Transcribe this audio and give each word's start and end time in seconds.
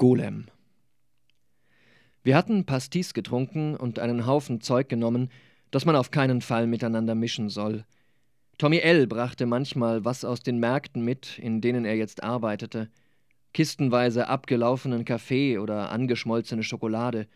Golem. 0.00 0.46
Wir 2.22 2.34
hatten 2.34 2.64
Pastis 2.64 3.12
getrunken 3.12 3.76
und 3.76 3.98
einen 3.98 4.24
Haufen 4.24 4.62
Zeug 4.62 4.88
genommen, 4.88 5.28
das 5.70 5.84
man 5.84 5.94
auf 5.94 6.10
keinen 6.10 6.40
Fall 6.40 6.66
miteinander 6.66 7.14
mischen 7.14 7.50
soll. 7.50 7.84
Tommy 8.56 8.78
L. 8.78 9.06
brachte 9.06 9.44
manchmal 9.44 10.02
was 10.02 10.24
aus 10.24 10.40
den 10.40 10.58
Märkten 10.58 11.04
mit, 11.04 11.38
in 11.38 11.60
denen 11.60 11.84
er 11.84 11.96
jetzt 11.96 12.22
arbeitete. 12.22 12.88
Kistenweise 13.52 14.26
abgelaufenen 14.26 15.04
Kaffee 15.04 15.58
oder 15.58 15.90
angeschmolzene 15.90 16.62
Schokolade. 16.62 17.26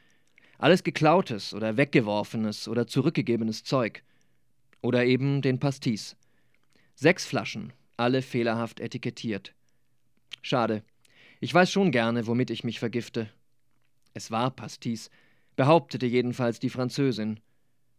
Alles 0.56 0.82
geklautes 0.82 1.52
oder 1.52 1.76
weggeworfenes 1.76 2.66
oder 2.66 2.86
zurückgegebenes 2.86 3.64
Zeug. 3.64 4.02
Oder 4.80 5.04
eben 5.04 5.42
den 5.42 5.60
Pastis. 5.60 6.16
Sechs 6.94 7.26
Flaschen, 7.26 7.74
alle 7.98 8.22
fehlerhaft 8.22 8.80
etikettiert. 8.80 9.52
Schade. 10.40 10.82
Ich 11.44 11.52
weiß 11.52 11.70
schon 11.70 11.90
gerne, 11.90 12.26
womit 12.26 12.48
ich 12.48 12.64
mich 12.64 12.78
vergifte. 12.78 13.28
Es 14.14 14.30
war 14.30 14.50
Pastis, 14.50 15.10
behauptete 15.56 16.06
jedenfalls 16.06 16.58
die 16.58 16.70
Französin. 16.70 17.38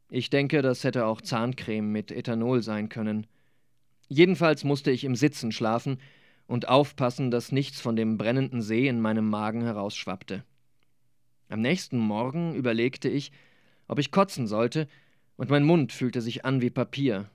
Ich 0.09 0.31
denke, 0.31 0.63
das 0.63 0.83
hätte 0.83 1.05
auch 1.05 1.21
Zahncreme 1.21 1.91
mit 1.91 2.11
Ethanol 2.11 2.63
sein 2.63 2.89
können. 2.89 3.27
Jedenfalls 4.07 4.63
musste 4.63 4.89
ich 4.89 5.03
im 5.03 5.15
Sitzen 5.15 5.51
schlafen 5.51 5.99
und 6.47 6.69
aufpassen, 6.69 7.29
dass 7.29 7.51
nichts 7.51 7.79
von 7.79 7.95
dem 7.95 8.17
brennenden 8.17 8.63
See 8.63 8.87
in 8.87 8.99
meinem 8.99 9.29
Magen 9.29 9.61
herausschwappte. 9.61 10.43
Am 11.47 11.61
nächsten 11.61 11.99
Morgen 11.99 12.55
überlegte 12.55 13.09
ich, 13.09 13.31
ob 13.87 13.99
ich 13.99 14.09
kotzen 14.09 14.47
sollte, 14.47 14.87
und 15.37 15.51
mein 15.51 15.65
Mund 15.65 15.93
fühlte 15.93 16.21
sich 16.21 16.45
an 16.45 16.61
wie 16.61 16.71
Papier. 16.71 17.29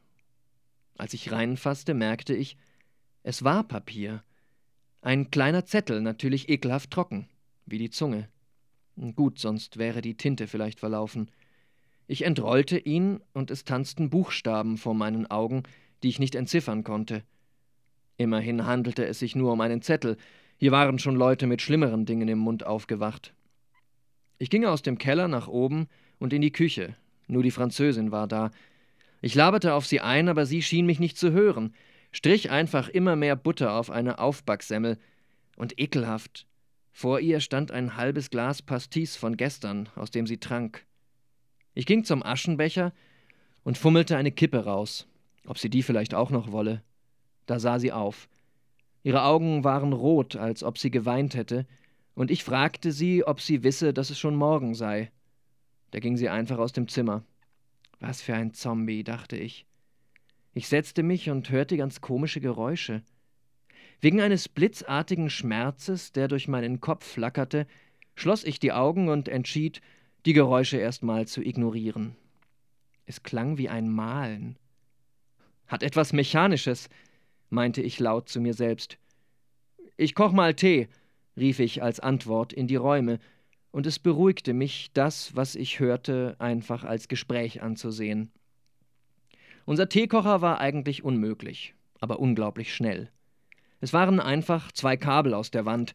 Als 0.98 1.14
ich 1.14 1.30
reinfasste, 1.30 1.95
merkte 1.95 2.34
ich, 2.34 2.56
es 3.22 3.45
war 3.45 3.62
Papier. 3.62 4.24
Ein 5.02 5.30
kleiner 5.30 5.64
Zettel, 5.64 6.02
natürlich 6.02 6.50
ekelhaft 6.50 6.90
trocken, 6.90 7.27
wie 7.64 7.78
die 7.78 7.88
Zunge. 7.88 8.28
Gut, 9.16 9.38
sonst 9.38 9.78
wäre 9.78 10.02
die 10.02 10.16
Tinte 10.16 10.47
vielleicht 10.47 10.78
verlaufen. 10.78 11.30
Ich 12.06 12.22
entrollte 12.27 12.78
ihn, 12.78 13.20
und 13.33 13.50
es 13.50 13.64
tanzten 13.64 14.10
Buchstaben 14.10 14.77
vor 14.77 14.94
meinen 14.94 15.30
Augen, 15.30 15.62
die 16.02 16.08
ich 16.08 16.19
nicht 16.19 16.34
entziffern 16.34 16.84
konnte. 16.84 17.22
Immerhin 18.19 18.66
handelte 18.66 19.06
es 19.06 19.19
sich 19.19 19.34
nur 19.34 19.52
um 19.52 19.62
einen 19.62 19.80
Zettel, 19.80 20.19
hier 20.58 20.72
waren 20.72 20.98
schon 20.98 21.16
Leute 21.16 21.47
mit 21.47 21.62
schlimmeren 21.62 22.05
Dingen 22.05 22.28
im 22.28 22.38
Mund 22.38 22.66
aufgewacht. 22.66 23.32
Ich 24.36 24.50
ging 24.50 24.66
aus 24.66 24.82
dem 24.82 24.98
Keller 24.98 25.28
nach 25.28 25.48
oben 25.48 25.88
und 26.19 26.34
in 26.34 26.42
die 26.42 26.53
Küche, 26.53 26.94
nur 27.27 27.42
die 27.42 27.50
Französin 27.50 28.10
war 28.10 28.28
da. 28.28 28.50
Ich 29.22 29.34
laberte 29.34 29.72
auf 29.72 29.86
sie 29.86 30.03
ein, 30.03 30.28
aber 30.28 30.44
sie 30.44 30.60
schien 30.60 30.84
mich 30.84 31.00
nicht 31.00 31.16
zu 31.16 31.32
hören 31.32 31.72
strich 32.12 32.50
einfach 32.50 32.89
immer 32.89 33.16
mehr 33.16 33.36
Butter 33.36 33.75
auf 33.75 33.91
eine 33.91 34.19
Aufbacksemmel. 34.19 34.98
Und 35.56 35.78
ekelhaft. 35.78 36.47
Vor 36.92 37.20
ihr 37.20 37.41
stand 37.41 37.70
ein 37.70 37.97
halbes 37.97 38.30
Glas 38.30 38.62
Pastis 38.62 39.16
von 39.16 39.36
gestern, 39.36 39.89
aus 39.94 40.11
dem 40.11 40.27
sie 40.27 40.38
trank. 40.38 40.86
Ich 41.75 41.86
ging 41.86 42.05
zum 42.05 42.22
Aschenbecher 42.22 42.92
und 43.62 43.78
fummelte 43.78 44.16
eine 44.16 44.33
Kippe 44.33 44.64
raus, 44.64 45.06
ob 45.47 45.58
sie 45.58 45.70
die 45.70 45.83
vielleicht 45.83 46.14
auch 46.14 46.31
noch 46.31 46.50
wolle. 46.50 46.83
Da 47.47 47.58
sah 47.58 47.78
sie 47.78 47.92
auf. 47.92 48.28
Ihre 49.03 49.25
Augen 49.25 49.64
waren 49.64 49.92
rot, 49.92 50.36
als 50.36 50.62
ob 50.62 50.78
sie 50.78 50.91
geweint 50.91 51.34
hätte, 51.34 51.66
und 52.14 52.31
ich 52.31 52.44
fragte 52.44 52.92
sie, 52.92 53.25
ob 53.25 53.41
sie 53.41 53.62
wisse, 53.62 53.94
dass 53.94 54.11
es 54.11 54.19
schon 54.19 54.34
morgen 54.34 54.75
sei. 54.75 55.11
Da 55.91 56.00
ging 56.00 56.16
sie 56.16 56.28
einfach 56.28 56.58
aus 56.58 56.72
dem 56.72 56.88
Zimmer. 56.88 57.25
Was 57.98 58.20
für 58.20 58.34
ein 58.34 58.53
Zombie, 58.53 59.05
dachte 59.05 59.36
ich. 59.36 59.66
Ich 60.53 60.69
setzte 60.69 61.03
mich 61.03 61.31
und 61.31 61.51
hörte 61.51 61.77
ganz 61.77 62.01
komische 62.01 62.41
Geräusche. 62.41 63.03
Wegen 64.01 64.20
eines 64.20 64.48
blitzartigen 64.48 65.31
Schmerzes, 65.31 66.12
der 66.12 66.27
durch 66.27 66.48
meinen 66.48 66.81
Kopf 66.81 67.05
flackerte, 67.06 67.67
schloss 68.15 68.45
ich 68.45 68.59
die 68.59 68.73
Augen 68.73 69.09
und 69.09 69.28
entschied, 69.28 69.81
die 70.27 70.33
Geräusche 70.33 70.78
erstmal 70.78 71.28
zu 71.28 71.43
ignorieren. 71.43 72.17
Es 73.06 73.22
klang 73.22 73.59
wie 73.59 73.69
ein 73.69 73.89
Malen. 73.91 74.56
Hat 75.66 75.83
etwas 75.83 76.12
Mechanisches, 76.12 76.89
meinte 77.49 77.83
ich 77.83 77.99
laut 78.00 78.28
zu 78.28 78.41
mir 78.41 78.55
selbst. 78.55 78.99
Ich 79.97 80.15
koch 80.15 80.33
mal 80.33 80.55
Tee, 80.55 80.89
rief 81.37 81.60
ich 81.60 81.83
als 81.83 82.00
Antwort 82.00 82.53
in 82.53 82.66
die 82.66 82.77
Räume, 82.77 83.21
und 83.71 83.87
es 83.87 84.00
beruhigte 84.00 84.53
mich, 84.53 84.91
das, 84.94 85.37
was 85.37 85.55
ich 85.55 85.78
hörte, 85.78 86.34
einfach 86.41 86.83
als 86.83 87.06
Gespräch 87.06 87.62
anzusehen. 87.62 88.33
Unser 89.70 89.88
Teekocher 89.88 90.41
war 90.41 90.58
eigentlich 90.58 91.04
unmöglich, 91.04 91.76
aber 92.00 92.19
unglaublich 92.19 92.75
schnell. 92.75 93.08
Es 93.81 93.92
waren 93.92 94.19
einfach 94.19 94.72
zwei 94.72 94.97
Kabel 94.97 95.32
aus 95.32 95.53
der 95.53 95.64
Wand, 95.64 95.94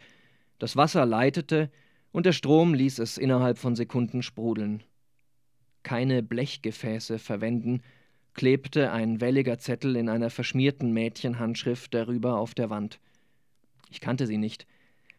das 0.60 0.78
Wasser 0.78 1.06
leitete 1.06 1.70
und 2.14 2.26
der 2.26 2.32
Strom 2.32 2.74
ließ 2.74 3.00
es 3.00 3.18
innerhalb 3.18 3.58
von 3.58 3.76
Sekunden 3.76 4.24
sprudeln. 4.24 4.82
Keine 5.84 6.24
Blechgefäße 6.24 7.20
verwenden, 7.20 7.82
klebte 8.34 8.94
ein 8.94 9.20
welliger 9.20 9.58
Zettel 9.58 9.98
in 9.98 10.08
einer 10.08 10.30
verschmierten 10.30 10.94
Mädchenhandschrift 10.94 11.94
darüber 11.94 12.38
auf 12.38 12.54
der 12.54 12.70
Wand. 12.70 13.02
Ich 13.90 14.00
kannte 14.00 14.26
sie 14.26 14.38
nicht. 14.38 14.66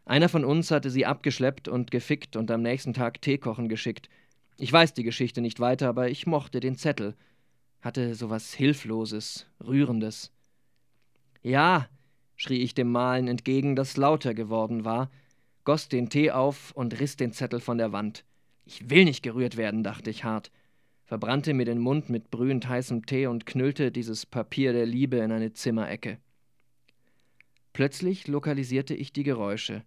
Einer 0.06 0.30
von 0.30 0.46
uns 0.46 0.70
hatte 0.70 0.88
sie 0.88 1.04
abgeschleppt 1.04 1.68
und 1.68 1.90
gefickt 1.90 2.36
und 2.36 2.50
am 2.50 2.62
nächsten 2.62 2.94
Tag 2.94 3.20
Tee 3.20 3.36
kochen 3.36 3.68
geschickt. 3.68 4.08
Ich 4.56 4.72
weiß 4.72 4.94
die 4.94 5.04
Geschichte 5.04 5.42
nicht 5.42 5.60
weiter, 5.60 5.90
aber 5.90 6.08
ich 6.08 6.26
mochte 6.26 6.60
den 6.60 6.76
Zettel 6.76 7.16
hatte 7.86 8.16
so 8.16 8.28
was 8.28 8.52
Hilfloses, 8.52 9.46
Rührendes. 9.64 10.32
Ja, 11.42 11.88
schrie 12.34 12.58
ich 12.58 12.74
dem 12.74 12.90
Malen 12.90 13.28
entgegen, 13.28 13.76
das 13.76 13.96
lauter 13.96 14.34
geworden 14.34 14.84
war, 14.84 15.08
goss 15.62 15.88
den 15.88 16.10
Tee 16.10 16.32
auf 16.32 16.72
und 16.72 16.98
riss 16.98 17.16
den 17.16 17.32
Zettel 17.32 17.60
von 17.60 17.78
der 17.78 17.92
Wand. 17.92 18.24
Ich 18.64 18.90
will 18.90 19.04
nicht 19.04 19.22
gerührt 19.22 19.56
werden, 19.56 19.84
dachte 19.84 20.10
ich 20.10 20.24
hart, 20.24 20.50
verbrannte 21.04 21.54
mir 21.54 21.64
den 21.64 21.78
Mund 21.78 22.10
mit 22.10 22.32
brühend 22.32 22.68
heißem 22.68 23.06
Tee 23.06 23.28
und 23.28 23.46
knüllte 23.46 23.92
dieses 23.92 24.26
Papier 24.26 24.72
der 24.72 24.86
Liebe 24.86 25.18
in 25.18 25.30
eine 25.30 25.52
Zimmerecke. 25.52 26.18
Plötzlich 27.72 28.26
lokalisierte 28.26 28.94
ich 28.94 29.12
die 29.12 29.22
Geräusche. 29.22 29.84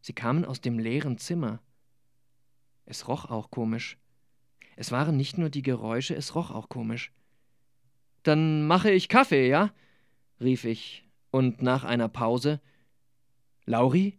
Sie 0.00 0.14
kamen 0.14 0.44
aus 0.44 0.60
dem 0.60 0.80
leeren 0.80 1.18
Zimmer. 1.18 1.60
Es 2.86 3.06
roch 3.06 3.26
auch 3.26 3.52
komisch. 3.52 3.98
Es 4.76 4.92
waren 4.92 5.16
nicht 5.16 5.38
nur 5.38 5.50
die 5.50 5.62
Geräusche, 5.62 6.14
es 6.14 6.34
roch 6.34 6.50
auch 6.50 6.68
komisch. 6.68 7.12
Dann 8.22 8.66
mache 8.66 8.90
ich 8.90 9.08
Kaffee, 9.08 9.48
ja? 9.48 9.72
rief 10.40 10.64
ich, 10.64 11.04
und 11.30 11.62
nach 11.62 11.84
einer 11.84 12.08
Pause 12.08 12.60
Lauri? 13.66 14.18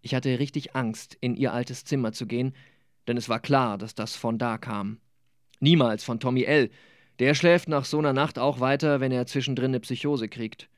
Ich 0.00 0.14
hatte 0.14 0.38
richtig 0.38 0.74
Angst, 0.74 1.16
in 1.20 1.36
ihr 1.36 1.52
altes 1.52 1.84
Zimmer 1.84 2.12
zu 2.12 2.26
gehen, 2.26 2.54
denn 3.06 3.16
es 3.16 3.28
war 3.28 3.40
klar, 3.40 3.78
dass 3.78 3.94
das 3.94 4.16
von 4.16 4.38
da 4.38 4.58
kam. 4.58 4.98
Niemals 5.60 6.04
von 6.04 6.20
Tommy 6.20 6.44
L. 6.44 6.70
Der 7.18 7.34
schläft 7.34 7.68
nach 7.68 7.84
so 7.84 7.98
einer 7.98 8.12
Nacht 8.12 8.38
auch 8.38 8.60
weiter, 8.60 9.00
wenn 9.00 9.12
er 9.12 9.26
zwischendrin 9.26 9.70
eine 9.70 9.80
Psychose 9.80 10.28
kriegt. 10.28 10.68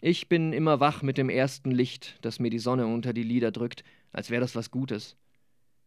Ich 0.00 0.28
bin 0.28 0.52
immer 0.52 0.80
wach 0.80 1.02
mit 1.02 1.18
dem 1.18 1.28
ersten 1.28 1.70
Licht, 1.70 2.18
das 2.22 2.40
mir 2.40 2.50
die 2.50 2.58
Sonne 2.58 2.86
unter 2.86 3.12
die 3.12 3.22
Lider 3.22 3.50
drückt, 3.50 3.84
als 4.12 4.30
wäre 4.30 4.40
das 4.40 4.54
was 4.54 4.70
Gutes. 4.70 5.16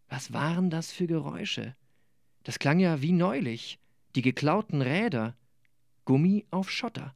Was 0.09 0.33
waren 0.33 0.69
das 0.69 0.91
für 0.91 1.07
Geräusche? 1.07 1.75
Das 2.43 2.59
klang 2.59 2.79
ja 2.79 3.01
wie 3.01 3.11
neulich. 3.11 3.79
Die 4.15 4.21
geklauten 4.21 4.81
Räder. 4.81 5.35
Gummi 6.05 6.45
auf 6.51 6.69
Schotter. 6.69 7.15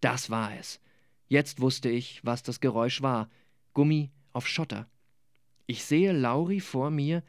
Das 0.00 0.30
war 0.30 0.56
es. 0.56 0.80
Jetzt 1.28 1.60
wusste 1.60 1.90
ich, 1.90 2.24
was 2.24 2.42
das 2.42 2.60
Geräusch 2.60 3.02
war. 3.02 3.28
Gummi 3.74 4.10
auf 4.32 4.46
Schotter. 4.46 4.88
Ich 5.66 5.84
sehe 5.84 6.12
Lauri 6.12 6.60
vor 6.60 6.90
mir, 6.90 7.22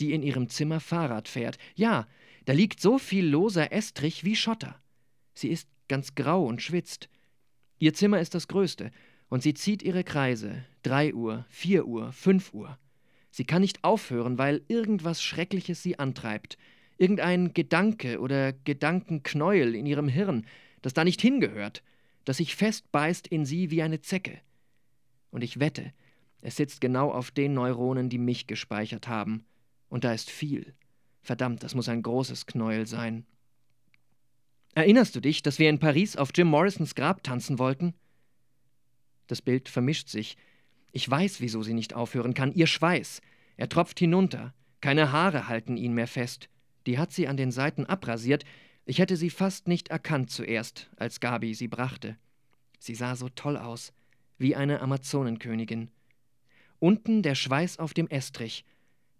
die 0.00 0.12
in 0.12 0.22
ihrem 0.22 0.48
Zimmer 0.48 0.80
Fahrrad 0.80 1.28
fährt. 1.28 1.58
Ja, 1.74 2.06
da 2.44 2.52
liegt 2.52 2.80
so 2.80 2.98
viel 2.98 3.26
loser 3.26 3.72
Estrich 3.72 4.24
wie 4.24 4.36
Schotter. 4.36 4.80
Sie 5.34 5.48
ist 5.48 5.68
ganz 5.88 6.14
grau 6.14 6.44
und 6.44 6.62
schwitzt. 6.62 7.08
Ihr 7.78 7.94
Zimmer 7.94 8.20
ist 8.20 8.34
das 8.34 8.48
größte, 8.48 8.90
und 9.28 9.42
sie 9.42 9.54
zieht 9.54 9.82
ihre 9.82 10.04
Kreise. 10.04 10.64
Drei 10.82 11.14
Uhr, 11.14 11.46
vier 11.48 11.86
Uhr, 11.86 12.12
fünf 12.12 12.52
Uhr. 12.52 12.78
Sie 13.30 13.44
kann 13.44 13.62
nicht 13.62 13.84
aufhören, 13.84 14.38
weil 14.38 14.62
irgendwas 14.68 15.22
Schreckliches 15.22 15.82
sie 15.82 15.98
antreibt. 15.98 16.58
Irgendein 16.96 17.54
Gedanke 17.54 18.20
oder 18.20 18.52
Gedankenknäuel 18.52 19.74
in 19.74 19.86
ihrem 19.86 20.08
Hirn, 20.08 20.46
das 20.82 20.94
da 20.94 21.04
nicht 21.04 21.20
hingehört, 21.20 21.82
das 22.24 22.38
sich 22.38 22.56
festbeißt 22.56 23.26
in 23.28 23.44
sie 23.44 23.70
wie 23.70 23.82
eine 23.82 24.00
Zecke. 24.00 24.40
Und 25.30 25.44
ich 25.44 25.60
wette, 25.60 25.92
es 26.40 26.56
sitzt 26.56 26.80
genau 26.80 27.10
auf 27.10 27.30
den 27.30 27.54
Neuronen, 27.54 28.08
die 28.08 28.18
mich 28.18 28.46
gespeichert 28.46 29.08
haben. 29.08 29.44
Und 29.88 30.04
da 30.04 30.12
ist 30.12 30.30
viel. 30.30 30.74
Verdammt, 31.22 31.62
das 31.62 31.74
muss 31.74 31.88
ein 31.88 32.02
großes 32.02 32.46
Knäuel 32.46 32.86
sein. 32.86 33.26
Erinnerst 34.74 35.16
du 35.16 35.20
dich, 35.20 35.42
dass 35.42 35.58
wir 35.58 35.68
in 35.68 35.78
Paris 35.78 36.16
auf 36.16 36.30
Jim 36.34 36.48
Morrisons 36.48 36.94
Grab 36.94 37.22
tanzen 37.22 37.58
wollten? 37.58 37.94
Das 39.26 39.42
Bild 39.42 39.68
vermischt 39.68 40.08
sich, 40.08 40.36
ich 40.92 41.08
weiß, 41.08 41.40
wieso 41.40 41.62
sie 41.62 41.74
nicht 41.74 41.94
aufhören 41.94 42.34
kann. 42.34 42.52
Ihr 42.52 42.66
Schweiß. 42.66 43.20
Er 43.56 43.68
tropft 43.68 43.98
hinunter. 43.98 44.54
Keine 44.80 45.12
Haare 45.12 45.48
halten 45.48 45.76
ihn 45.76 45.92
mehr 45.92 46.06
fest. 46.06 46.48
Die 46.86 46.98
hat 46.98 47.12
sie 47.12 47.28
an 47.28 47.36
den 47.36 47.50
Seiten 47.50 47.84
abrasiert. 47.86 48.44
Ich 48.86 48.98
hätte 48.98 49.16
sie 49.16 49.30
fast 49.30 49.68
nicht 49.68 49.88
erkannt 49.88 50.30
zuerst, 50.30 50.88
als 50.96 51.20
Gabi 51.20 51.54
sie 51.54 51.68
brachte. 51.68 52.16
Sie 52.78 52.94
sah 52.94 53.16
so 53.16 53.28
toll 53.28 53.56
aus, 53.56 53.92
wie 54.38 54.56
eine 54.56 54.80
Amazonenkönigin. 54.80 55.90
unten 56.78 57.22
der 57.22 57.34
Schweiß 57.34 57.78
auf 57.78 57.92
dem 57.92 58.08
Estrich. 58.08 58.64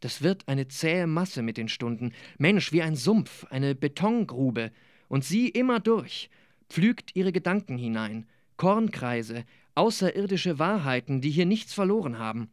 Das 0.01 0.23
wird 0.23 0.47
eine 0.47 0.69
zähe 0.69 1.07
Masse 1.07 1.43
mit 1.43 1.57
den 1.57 1.69
Stunden. 1.69 2.13
Mensch, 2.39 2.73
wie 2.73 2.83
ein 2.83 2.95
Sumpf, 2.95 3.45
eine 3.51 3.75
Betongrube. 3.75 4.71
Und 5.09 5.25
sie 5.25 5.49
immer 5.49 5.81
durch, 5.81 6.31
pflügt 6.69 7.17
ihre 7.17 7.33
Gedanken 7.33 7.77
hinein, 7.77 8.29
Kornkreise, 8.57 9.45
außerirdische 9.79 10.59
Wahrheiten, 10.59 11.21
die 11.21 11.31
hier 11.31 11.47
nichts 11.47 11.73
verloren 11.73 12.19
haben. 12.19 12.51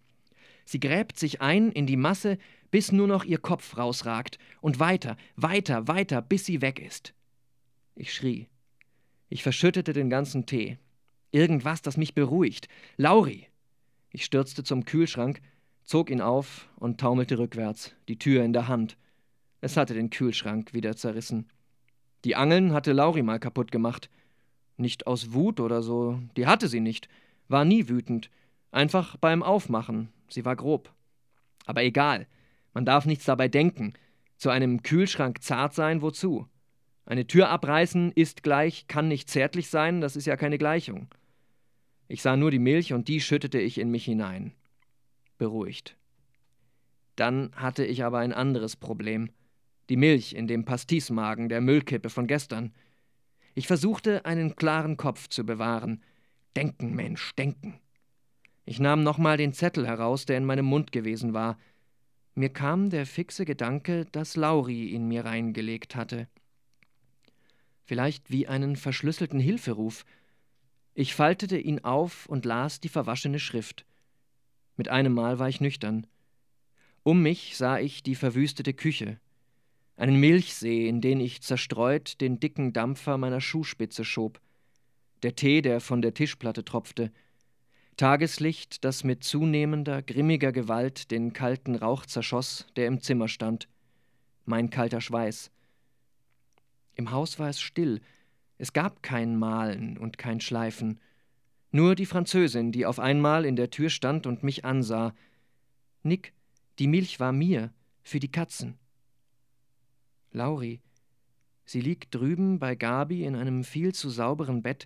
Sie 0.63 0.79
gräbt 0.79 1.19
sich 1.19 1.41
ein 1.41 1.71
in 1.71 1.87
die 1.87 1.97
Masse, 1.97 2.37
bis 2.71 2.91
nur 2.91 3.07
noch 3.07 3.23
ihr 3.23 3.39
Kopf 3.39 3.77
rausragt, 3.77 4.37
und 4.61 4.79
weiter, 4.79 5.17
weiter, 5.35 5.87
weiter, 5.87 6.21
bis 6.21 6.45
sie 6.45 6.61
weg 6.61 6.79
ist. 6.79 7.13
Ich 7.95 8.13
schrie. 8.13 8.47
Ich 9.29 9.43
verschüttete 9.43 9.93
den 9.93 10.09
ganzen 10.09 10.45
Tee. 10.45 10.77
Irgendwas, 11.31 11.81
das 11.81 11.97
mich 11.97 12.13
beruhigt. 12.13 12.67
Lauri! 12.97 13.47
Ich 14.11 14.23
stürzte 14.23 14.63
zum 14.63 14.85
Kühlschrank, 14.85 15.41
zog 15.83 16.09
ihn 16.09 16.21
auf 16.21 16.69
und 16.75 16.99
taumelte 16.99 17.37
rückwärts, 17.37 17.93
die 18.07 18.17
Tür 18.17 18.43
in 18.43 18.53
der 18.53 18.67
Hand. 18.67 18.97
Es 19.61 19.77
hatte 19.77 19.93
den 19.93 20.09
Kühlschrank 20.09 20.73
wieder 20.73 20.95
zerrissen. 20.95 21.49
Die 22.23 22.35
Angeln 22.35 22.71
hatte 22.71 22.93
Lauri 22.93 23.23
mal 23.23 23.39
kaputt 23.39 23.71
gemacht. 23.71 24.09
Nicht 24.77 25.07
aus 25.07 25.33
Wut 25.33 25.59
oder 25.59 25.81
so, 25.81 26.19
die 26.35 26.47
hatte 26.47 26.67
sie 26.67 26.79
nicht, 26.79 27.07
war 27.47 27.65
nie 27.65 27.87
wütend, 27.87 28.29
einfach 28.71 29.17
beim 29.17 29.43
Aufmachen, 29.43 30.09
sie 30.29 30.45
war 30.45 30.55
grob. 30.55 30.91
Aber 31.65 31.83
egal, 31.83 32.27
man 32.73 32.85
darf 32.85 33.05
nichts 33.05 33.25
dabei 33.25 33.47
denken. 33.47 33.93
Zu 34.37 34.49
einem 34.49 34.83
Kühlschrank 34.83 35.41
zart 35.41 35.73
sein, 35.73 36.01
wozu? 36.01 36.47
Eine 37.05 37.27
Tür 37.27 37.49
abreißen 37.49 38.11
ist 38.11 38.43
gleich, 38.43 38.87
kann 38.87 39.07
nicht 39.07 39.29
zärtlich 39.29 39.69
sein, 39.69 40.01
das 40.01 40.15
ist 40.15 40.25
ja 40.25 40.35
keine 40.35 40.57
Gleichung. 40.57 41.07
Ich 42.07 42.21
sah 42.21 42.35
nur 42.35 42.51
die 42.51 42.59
Milch 42.59 42.93
und 42.93 43.07
die 43.07 43.21
schüttete 43.21 43.59
ich 43.59 43.77
in 43.77 43.89
mich 43.91 44.05
hinein. 44.05 44.53
Beruhigt. 45.37 45.95
Dann 47.15 47.51
hatte 47.55 47.85
ich 47.85 48.03
aber 48.03 48.19
ein 48.19 48.33
anderes 48.33 48.75
Problem. 48.75 49.29
Die 49.89 49.97
Milch 49.97 50.33
in 50.33 50.47
dem 50.47 50.65
Pastismagen 50.65 51.47
der 51.47 51.61
Müllkippe 51.61 52.09
von 52.09 52.27
gestern. 52.27 52.73
Ich 53.55 53.67
versuchte, 53.67 54.25
einen 54.25 54.57
klaren 54.57 54.97
Kopf 54.97 55.29
zu 55.29 55.45
bewahren. 55.45 56.03
Denken, 56.57 56.93
Mensch, 56.93 57.33
denken. 57.35 57.79
Ich 58.65 58.79
nahm 58.79 59.01
nochmal 59.01 59.37
den 59.37 59.53
Zettel 59.53 59.87
heraus, 59.87 60.25
der 60.25 60.37
in 60.37 60.45
meinem 60.45 60.65
Mund 60.65 60.91
gewesen 60.91 61.33
war. 61.33 61.57
Mir 62.33 62.49
kam 62.49 62.89
der 62.89 63.05
fixe 63.05 63.45
Gedanke, 63.45 64.05
dass 64.11 64.35
Lauri 64.35 64.89
ihn 64.89 65.07
mir 65.07 65.23
reingelegt 65.23 65.95
hatte. 65.95 66.27
Vielleicht 67.85 68.29
wie 68.29 68.47
einen 68.47 68.75
verschlüsselten 68.75 69.39
Hilferuf. 69.39 70.05
Ich 70.93 71.15
faltete 71.15 71.57
ihn 71.57 71.79
auf 71.83 72.25
und 72.25 72.43
las 72.43 72.81
die 72.81 72.89
verwaschene 72.89 73.39
Schrift. 73.39 73.85
Mit 74.75 74.89
einem 74.89 75.13
Mal 75.13 75.39
war 75.39 75.47
ich 75.47 75.61
nüchtern. 75.61 76.07
Um 77.03 77.21
mich 77.21 77.55
sah 77.55 77.79
ich 77.79 78.03
die 78.03 78.15
verwüstete 78.15 78.73
Küche, 78.73 79.19
einen 79.95 80.19
Milchsee, 80.19 80.87
in 80.87 81.01
den 81.01 81.19
ich 81.19 81.41
zerstreut 81.41 82.19
den 82.21 82.39
dicken 82.39 82.73
Dampfer 82.73 83.17
meiner 83.17 83.41
Schuhspitze 83.41 84.03
schob, 84.03 84.41
der 85.23 85.35
Tee, 85.35 85.61
der 85.61 85.79
von 85.79 86.01
der 86.01 86.13
Tischplatte 86.13 86.65
tropfte, 86.65 87.11
Tageslicht, 87.97 88.83
das 88.83 89.05
mit 89.05 89.23
zunehmender, 89.23 90.01
grimmiger 90.01 90.51
Gewalt 90.51 91.11
den 91.11 91.31
kalten 91.31 91.75
Rauch 91.75 92.05
zerschoss, 92.05 92.67
der 92.75 92.87
im 92.87 92.99
Zimmer 92.99 93.29
stand, 93.29 93.69
mein 94.43 94.69
kalter 94.69 94.99
Schweiß. 94.99 95.49
Im 96.95 97.11
Haus 97.11 97.39
war 97.39 97.47
es 97.47 97.61
still, 97.61 98.01
es 98.57 98.73
gab 98.73 99.01
kein 99.01 99.37
Malen 99.37 99.97
und 99.97 100.17
kein 100.17 100.41
Schleifen, 100.41 100.99
nur 101.71 101.95
die 101.95 102.05
Französin, 102.05 102.71
die 102.71 102.85
auf 102.85 102.99
einmal 102.99 103.45
in 103.45 103.55
der 103.55 103.69
Tür 103.69 103.89
stand 103.89 104.27
und 104.27 104.43
mich 104.43 104.63
ansah. 104.63 105.13
Nick, 106.03 106.33
die 106.79 106.87
Milch 106.87 107.19
war 107.19 107.33
mir, 107.33 107.73
für 108.01 108.19
die 108.19 108.31
Katzen. 108.31 108.77
Lauri, 110.35 110.81
sie 111.63 111.79
liegt 111.79 112.13
drüben 112.13 112.59
bei 112.59 112.75
Gabi 112.75 113.23
in 113.23 113.37
einem 113.37 113.63
viel 113.63 113.95
zu 113.95 114.09
sauberen 114.09 114.61
Bett 114.61 114.85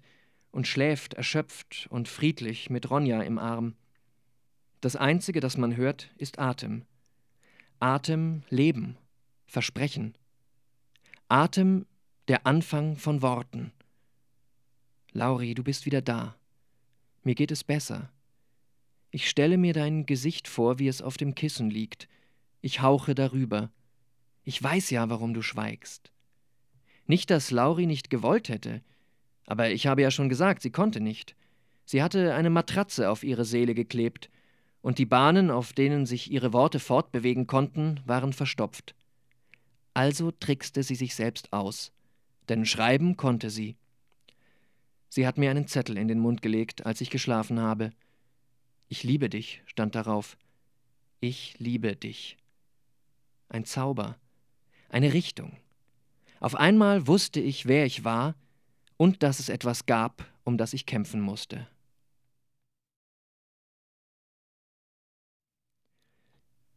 und 0.51 0.68
schläft 0.68 1.16
erschöpft 1.16 1.88
und 1.90 2.07
friedlich 2.07 2.69
mit 2.69 2.90
Ronja 2.92 3.22
im 3.24 3.40
Arm. 3.40 3.75
Das 4.80 4.96
Einzige, 4.96 5.40
das 5.40 5.57
man 5.57 5.75
hört, 5.75 6.12
ist 6.18 6.38
Atem. 6.38 6.86
Atem, 7.80 8.44
Leben, 8.50 8.98
Versprechen. 9.48 10.16
Atem, 11.30 11.88
der 12.28 12.45
Anfang 12.45 12.95
von 12.95 13.24
Worten. 13.24 13.72
Lauri, 15.13 15.56
du 15.56 15.63
bist 15.63 15.88
wieder 15.88 16.04
da. 16.04 16.36
Mir 17.24 17.34
geht 17.34 17.52
es 17.52 17.63
besser. 17.63 18.12
Ich 19.10 19.28
stelle 19.28 19.57
mir 19.57 19.74
dein 19.74 20.06
Gesicht 20.06 20.48
vor, 20.48 20.78
wie 20.78 20.88
es 20.88 21.02
auf 21.02 21.18
dem 21.18 21.34
Kissen 21.34 21.72
liegt. 21.72 22.07
Ich 22.62 22.81
hauche 22.81 23.16
darüber. 23.16 23.72
Ich 24.50 24.63
weiß 24.63 24.90
ja, 24.90 25.07
warum 25.12 25.36
du 25.36 25.44
schweigst. 25.44 26.12
Nicht, 27.06 27.30
dass 27.30 27.51
Lauri 27.51 27.86
nicht 27.86 28.10
gewollt 28.10 28.50
hätte, 28.50 28.81
aber 29.46 29.69
ich 29.69 29.86
habe 29.86 30.01
ja 30.01 30.10
schon 30.10 30.28
gesagt, 30.28 30.63
sie 30.63 30.72
konnte 30.72 31.01
nicht. 31.01 31.36
Sie 31.86 32.01
hatte 32.01 32.34
eine 32.34 32.50
Matratze 32.50 33.12
auf 33.12 33.24
ihre 33.24 33.46
Seele 33.46 33.75
geklebt, 33.75 34.31
und 34.81 34.98
die 34.98 35.06
Bahnen, 35.06 35.51
auf 35.51 35.74
denen 35.74 36.07
sich 36.07 36.31
ihre 36.31 36.51
Worte 36.51 36.80
fortbewegen 36.80 37.46
konnten, 37.46 38.00
waren 38.07 38.34
verstopft. 38.34 38.96
Also 39.94 40.31
trickste 40.31 40.81
sie 40.81 40.95
sich 40.95 41.13
selbst 41.13 41.54
aus, 41.54 41.92
denn 42.48 42.66
schreiben 42.66 43.18
konnte 43.18 43.52
sie. 43.52 43.75
Sie 45.10 45.28
hat 45.28 45.38
mir 45.38 45.52
einen 45.52 45.68
Zettel 45.68 45.95
in 45.95 46.07
den 46.07 46.19
Mund 46.19 46.42
gelegt, 46.42 46.88
als 46.88 47.02
ich 47.02 47.12
geschlafen 47.12 47.60
habe. 47.60 47.92
Ich 48.88 49.04
liebe 49.04 49.30
dich, 49.30 49.62
stand 49.68 49.94
darauf. 49.94 50.40
Ich 51.19 51.60
liebe 51.60 51.95
dich. 51.95 52.36
Ein 53.48 53.66
Zauber, 53.66 54.18
eine 54.90 55.14
Richtung. 55.14 55.58
Auf 56.40 56.56
einmal 56.56 57.08
wusste 57.08 57.40
ich, 57.40 57.68
wer 57.68 57.86
ich 57.86 58.04
war 58.04 58.36
und 58.98 59.24
dass 59.24 59.40
es 59.40 59.50
etwas 59.50 59.86
gab, 59.86 60.26
um 60.44 60.58
das 60.58 60.74
ich 60.74 60.86
kämpfen 60.86 61.22
musste. 61.22 61.68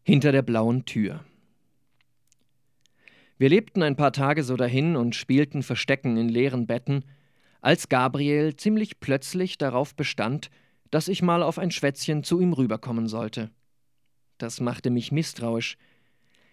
Hinter 0.04 0.32
der 0.32 0.42
blauen 0.42 0.84
Tür. 0.84 1.24
Wir 3.38 3.48
lebten 3.48 3.82
ein 3.82 3.96
paar 3.96 4.12
Tage 4.12 4.44
so 4.44 4.56
dahin 4.56 4.96
und 4.96 5.14
spielten 5.14 5.62
Verstecken 5.62 6.16
in 6.16 6.28
leeren 6.28 6.66
Betten, 6.66 7.04
als 7.60 7.88
Gabriel 7.88 8.56
ziemlich 8.56 9.00
plötzlich 9.00 9.58
darauf 9.58 9.94
bestand, 9.94 10.50
dass 10.90 11.08
ich 11.08 11.22
mal 11.22 11.42
auf 11.42 11.58
ein 11.58 11.70
Schwätzchen 11.70 12.22
zu 12.22 12.40
ihm 12.40 12.52
rüberkommen 12.52 13.08
sollte. 13.08 13.50
Das 14.38 14.60
machte 14.60 14.90
mich 14.90 15.12
misstrauisch, 15.12 15.76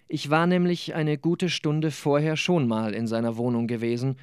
ich 0.09 0.31
war 0.31 0.47
nämlich 0.47 0.95
eine 0.95 1.19
gute 1.19 1.49
Stunde 1.49 1.91
vorher 1.91 2.35
schon 2.35 2.67
mal 2.67 2.95
in 2.95 3.05
seiner 3.05 3.37
Wohnung 3.37 3.67
gewesen, 3.67 4.17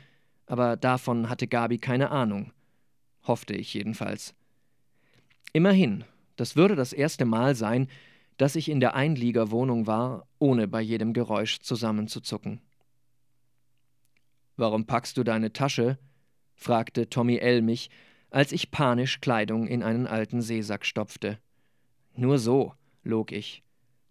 aber 0.47 0.77
davon 0.77 1.29
hatte 1.29 1.47
Gabi 1.47 1.79
keine 1.79 2.11
Ahnung. 2.11 2.53
Hoffte 3.23 3.55
ich 3.55 3.73
jedenfalls. 3.73 4.35
Immerhin, 5.53 6.05
das 6.35 6.57
würde 6.57 6.75
das 6.75 6.93
erste 6.93 7.25
Mal 7.25 7.55
sein, 7.55 7.87
dass 8.37 8.57
ich 8.57 8.69
in 8.69 8.81
der 8.81 8.95
Einliegerwohnung 8.95 9.87
war, 9.87 10.27
ohne 10.41 10.67
bei 10.67 10.81
jedem 10.81 11.13
Geräusch 11.13 11.61
zusammenzuzucken. 11.61 12.61
Warum 14.57 14.87
packst 14.87 15.17
du 15.17 15.23
deine 15.23 15.53
Tasche? 15.53 15.99
fragte 16.57 17.09
Tommy 17.09 17.37
L. 17.37 17.63
mich, 17.63 17.91
als 18.31 18.51
ich 18.51 18.73
panisch 18.73 19.21
Kleidung 19.21 19.69
in 19.69 19.85
einen 19.85 20.09
alten 20.09 20.43
Seesack 20.43 20.85
stopfte. 20.85 21.39
Nur 22.17 22.39
so, 22.39 22.75
log 23.05 23.31
ich. 23.31 23.63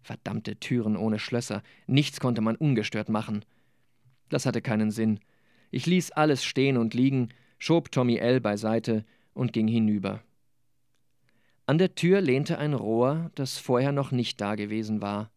Verdammte 0.06 0.54
Türen 0.60 0.96
ohne 0.96 1.18
Schlösser, 1.18 1.64
nichts 1.88 2.20
konnte 2.20 2.40
man 2.40 2.54
ungestört 2.54 3.08
machen. 3.08 3.44
Das 4.28 4.46
hatte 4.46 4.62
keinen 4.62 4.92
Sinn. 4.92 5.18
Ich 5.72 5.86
ließ 5.86 6.12
alles 6.12 6.44
stehen 6.44 6.76
und 6.76 6.94
liegen, 6.94 7.30
schob 7.58 7.90
Tommy 7.90 8.18
L. 8.18 8.40
beiseite 8.40 9.04
und 9.34 9.52
ging 9.52 9.66
hinüber. 9.66 10.22
An 11.66 11.78
der 11.78 11.96
Tür 11.96 12.20
lehnte 12.20 12.56
ein 12.58 12.72
Rohr, 12.72 13.32
das 13.34 13.58
vorher 13.58 13.90
noch 13.90 14.12
nicht 14.12 14.40
dagewesen 14.40 15.02
war. 15.02 15.32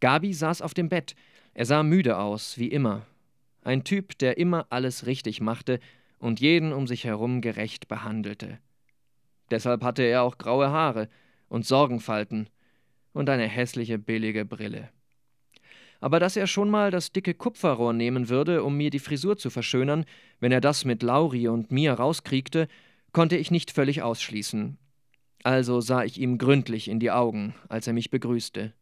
Gabi 0.00 0.32
saß 0.32 0.62
auf 0.62 0.72
dem 0.72 0.88
Bett. 0.88 1.14
Er 1.52 1.66
sah 1.66 1.82
müde 1.82 2.16
aus, 2.16 2.56
wie 2.56 2.68
immer. 2.68 3.04
Ein 3.60 3.84
Typ, 3.84 4.16
der 4.20 4.38
immer 4.38 4.68
alles 4.70 5.04
richtig 5.04 5.42
machte 5.42 5.80
und 6.18 6.40
jeden 6.40 6.72
um 6.72 6.86
sich 6.86 7.04
herum 7.04 7.42
gerecht 7.42 7.88
behandelte. 7.88 8.58
Deshalb 9.50 9.84
hatte 9.84 10.02
er 10.02 10.22
auch 10.22 10.38
graue 10.38 10.70
Haare 10.70 11.10
und 11.50 11.66
Sorgenfalten 11.66 12.48
und 13.12 13.28
eine 13.28 13.46
hässliche 13.48 13.98
billige 13.98 14.44
Brille. 14.44 14.90
Aber 16.00 16.18
dass 16.18 16.36
er 16.36 16.46
schon 16.46 16.68
mal 16.68 16.90
das 16.90 17.12
dicke 17.12 17.32
Kupferrohr 17.32 17.92
nehmen 17.92 18.28
würde, 18.28 18.64
um 18.64 18.76
mir 18.76 18.90
die 18.90 18.98
Frisur 18.98 19.36
zu 19.36 19.50
verschönern, 19.50 20.04
wenn 20.40 20.50
er 20.50 20.60
das 20.60 20.84
mit 20.84 21.02
Lauri 21.02 21.46
und 21.46 21.70
mir 21.70 21.92
rauskriegte, 21.92 22.66
konnte 23.12 23.36
ich 23.36 23.50
nicht 23.50 23.70
völlig 23.70 24.02
ausschließen. 24.02 24.78
Also 25.44 25.80
sah 25.80 26.02
ich 26.02 26.18
ihm 26.18 26.38
gründlich 26.38 26.88
in 26.88 26.98
die 26.98 27.10
Augen, 27.10 27.54
als 27.68 27.86
er 27.86 27.92
mich 27.92 28.10
begrüßte. 28.10 28.72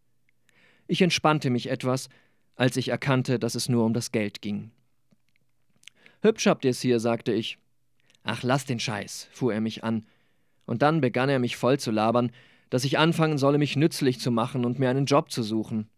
Ich 0.86 1.02
entspannte 1.02 1.50
mich 1.50 1.68
etwas, 1.68 2.08
als 2.56 2.76
ich 2.76 2.88
erkannte, 2.88 3.38
dass 3.38 3.54
es 3.54 3.68
nur 3.68 3.84
um 3.84 3.94
das 3.94 4.12
Geld 4.12 4.42
ging. 4.42 4.70
Hübsch 6.22 6.46
habt 6.46 6.64
ihr's 6.64 6.80
hier, 6.80 7.00
sagte 7.00 7.32
ich. 7.32 7.58
Ach, 8.22 8.42
lass 8.42 8.66
den 8.66 8.80
Scheiß, 8.80 9.28
fuhr 9.32 9.54
er 9.54 9.60
mich 9.60 9.84
an. 9.84 10.06
Und 10.66 10.82
dann 10.82 11.00
begann 11.00 11.28
er 11.28 11.38
mich 11.38 11.56
voll 11.56 11.78
zu 11.78 11.90
labern, 11.90 12.32
dass 12.70 12.84
ich 12.84 12.98
anfangen 12.98 13.36
solle, 13.36 13.58
mich 13.58 13.76
nützlich 13.76 14.20
zu 14.20 14.30
machen 14.30 14.64
und 14.64 14.78
mir 14.78 14.88
einen 14.88 15.06
Job 15.06 15.30
zu 15.30 15.42
suchen. 15.42 15.88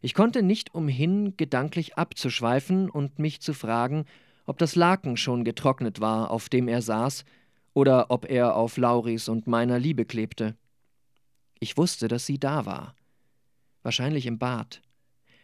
Ich 0.00 0.14
konnte 0.14 0.42
nicht 0.42 0.74
umhin, 0.74 1.36
gedanklich 1.36 1.96
abzuschweifen 1.96 2.88
und 2.88 3.18
mich 3.18 3.40
zu 3.40 3.52
fragen, 3.52 4.06
ob 4.46 4.58
das 4.58 4.74
Laken 4.74 5.16
schon 5.16 5.44
getrocknet 5.44 6.00
war, 6.00 6.30
auf 6.30 6.48
dem 6.48 6.68
er 6.68 6.82
saß, 6.82 7.24
oder 7.74 8.10
ob 8.10 8.28
er 8.28 8.56
auf 8.56 8.78
Lauris 8.78 9.28
und 9.28 9.46
meiner 9.46 9.78
Liebe 9.78 10.04
klebte. 10.04 10.56
Ich 11.60 11.76
wusste, 11.76 12.08
dass 12.08 12.26
sie 12.26 12.38
da 12.38 12.66
war. 12.66 12.96
Wahrscheinlich 13.82 14.26
im 14.26 14.38
Bad. 14.38 14.80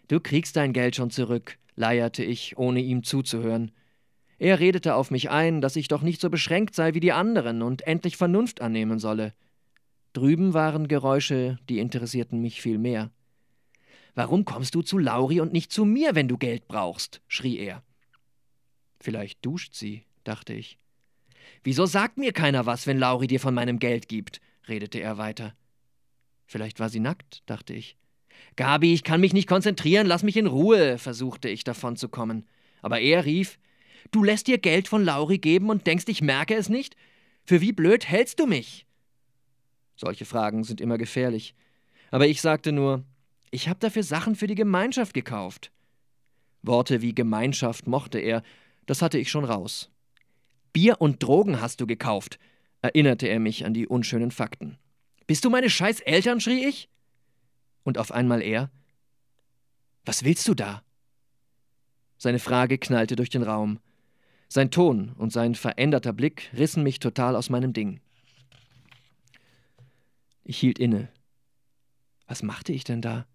Du 0.09 0.21
kriegst 0.21 0.57
dein 0.57 0.73
Geld 0.73 0.97
schon 0.97 1.11
zurück, 1.11 1.59
leierte 1.77 2.25
ich, 2.25 2.57
ohne 2.57 2.81
ihm 2.81 3.03
zuzuhören. 3.03 3.73
Er 4.39 4.59
redete 4.59 4.95
auf 4.95 5.11
mich 5.11 5.31
ein, 5.31 5.61
dass 5.61 5.77
ich 5.77 5.89
doch 5.89 6.03
nicht 6.03 6.21
so 6.21 6.31
beschränkt 6.31 6.75
sei 6.75 6.95
wie 6.95 7.01
die 7.01 7.13
anderen 7.13 7.63
und 7.63 7.87
endlich 7.87 8.17
Vernunft 8.17 8.61
annehmen 8.61 8.99
solle. 8.99 9.35
Drüben 10.17 10.55
waren 10.55 10.89
Geräusche, 10.89 11.59
die 11.69 11.79
interessierten 11.79 12.41
mich 12.41 12.63
viel 12.63 12.79
mehr. 12.79 13.11
Warum 14.15 14.47
kommst 14.47 14.75
du 14.75 14.81
zu 14.81 14.97
Lauri 14.97 15.43
und 15.43 15.53
nicht 15.53 15.71
zu 15.71 15.85
mir, 15.85 16.15
wenn 16.15 16.27
du 16.27 16.39
Geld 16.39 16.69
brauchst? 16.69 17.21
schrie 17.29 17.59
er. 17.59 17.83
Vielleicht 18.99 19.45
duscht 19.45 19.75
sie, 19.75 20.05
dachte 20.25 20.55
ich. 20.55 20.79
Wieso 21.65 21.85
sagt 21.85 22.17
mir 22.17 22.33
keiner 22.33 22.65
was, 22.65 22.87
wenn 22.87 22.99
Lauri 22.99 23.27
dir 23.27 23.41
von 23.41 23.53
meinem 23.53 23.79
Geld 23.79 24.09
gibt? 24.09 24.41
redete 24.67 25.01
er 25.01 25.19
weiter. 25.19 25.55
Vielleicht 26.47 26.81
war 26.81 26.89
sie 26.89 27.01
nackt, 27.01 27.43
dachte 27.45 27.75
ich. 27.75 27.99
Gabi, 28.57 28.95
ich 28.95 29.05
kann 29.05 29.21
mich 29.21 29.35
nicht 29.35 29.49
konzentrieren, 29.49 30.07
lass 30.07 30.23
mich 30.23 30.39
in 30.39 30.47
Ruhe, 30.47 30.97
versuchte 30.97 31.51
ich 31.51 31.63
davon 31.63 31.97
zu 31.97 32.09
kommen. 32.09 32.49
Aber 32.81 33.01
er 33.01 33.27
rief: 33.27 33.59
Du 34.13 34.25
lässt 34.25 34.47
dir 34.47 34.57
Geld 34.57 34.89
von 34.89 35.05
Lauri 35.05 35.37
geben 35.37 35.69
und 35.69 35.87
denkst, 35.87 36.07
ich 36.09 36.23
merke 36.23 36.55
es 36.55 36.71
nicht? 36.71 36.97
Für 37.45 37.61
wie 37.61 37.73
blöd 37.73 38.09
hältst 38.09 38.41
du 38.41 38.47
mich? 38.47 38.86
Solche 39.97 40.25
Fragen 40.25 40.63
sind 40.63 40.81
immer 40.81 40.99
gefährlich. 40.99 41.55
Aber 42.11 42.27
ich 42.27 42.41
sagte 42.41 42.73
nur: 42.73 43.05
Ich 43.51 43.69
habe 43.69 43.81
dafür 43.81 44.03
Sachen 44.03 44.37
für 44.37 44.47
die 44.47 44.55
Gemeinschaft 44.55 45.15
gekauft. 45.15 45.73
Worte 46.63 47.03
wie 47.03 47.15
Gemeinschaft 47.15 47.87
mochte 47.87 48.19
er, 48.19 48.43
das 48.87 49.03
hatte 49.03 49.19
ich 49.19 49.31
schon 49.31 49.45
raus. 49.45 49.91
Bier 50.73 51.01
und 51.01 51.23
Drogen 51.23 51.61
hast 51.61 51.81
du 51.81 51.87
gekauft, 51.87 52.39
erinnerte 52.83 53.27
er 53.27 53.41
mich 53.41 53.65
an 53.65 53.75
die 53.75 53.87
unschönen 53.87 54.31
Fakten. 54.31 54.79
Bist 55.27 55.45
du 55.45 55.51
meine 55.51 55.71
scheiß 55.71 56.01
Eltern? 56.01 56.41
schrie 56.41 56.67
ich. 56.67 56.89
Und 57.83 57.99
auf 57.99 58.13
einmal 58.13 58.43
er: 58.43 58.71
Was 60.05 60.25
willst 60.25 60.47
du 60.49 60.55
da? 60.55 60.83
Seine 62.19 62.39
Frage 62.39 62.79
knallte 62.79 63.17
durch 63.17 63.31
den 63.31 63.43
Raum. 63.43 63.79
Sein 64.49 64.71
Ton 64.71 65.13
und 65.19 65.33
sein 65.33 65.55
veränderter 65.55 66.13
Blick 66.13 66.51
rissen 66.57 66.83
mich 66.83 67.01
total 67.01 67.37
aus 67.37 67.51
meinem 67.51 67.73
Ding. 67.73 68.01
Ich 70.49 70.59
hielt 70.59 70.79
inne. 70.79 71.09
Was 72.29 72.45
machte 72.45 72.73
ich 72.73 72.85
denn 72.85 73.03
da? 73.03 73.27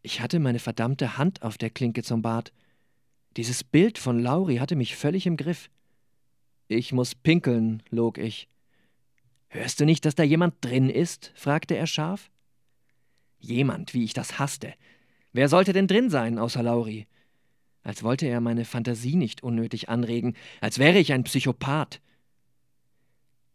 Ich 0.00 0.22
hatte 0.22 0.38
meine 0.38 0.60
verdammte 0.60 1.18
Hand 1.18 1.42
auf 1.42 1.58
der 1.58 1.68
Klinke 1.68 2.02
zum 2.02 2.22
Bad. 2.22 2.54
Dieses 3.36 3.62
Bild 3.62 3.98
von 3.98 4.18
Lauri 4.18 4.56
hatte 4.56 4.74
mich 4.74 4.96
völlig 4.96 5.26
im 5.26 5.36
Griff. 5.36 5.68
Ich 6.68 6.94
muss 6.94 7.14
pinkeln, 7.14 7.82
log 7.90 8.16
ich. 8.16 8.48
Hörst 9.48 9.78
du 9.78 9.84
nicht, 9.84 10.06
dass 10.06 10.14
da 10.14 10.22
jemand 10.22 10.54
drin 10.62 10.88
ist? 10.88 11.32
fragte 11.34 11.76
er 11.76 11.86
scharf. 11.86 12.30
Jemand, 13.38 13.92
wie 13.92 14.04
ich 14.04 14.14
das 14.14 14.38
hasste. 14.38 14.72
Wer 15.34 15.50
sollte 15.50 15.74
denn 15.74 15.86
drin 15.86 16.08
sein, 16.08 16.38
außer 16.38 16.62
Lauri? 16.62 17.06
Als 17.82 18.02
wollte 18.02 18.26
er 18.26 18.40
meine 18.40 18.64
Fantasie 18.64 19.16
nicht 19.16 19.42
unnötig 19.42 19.90
anregen, 19.90 20.34
als 20.62 20.78
wäre 20.78 20.98
ich 20.98 21.12
ein 21.12 21.24
Psychopath. 21.24 22.00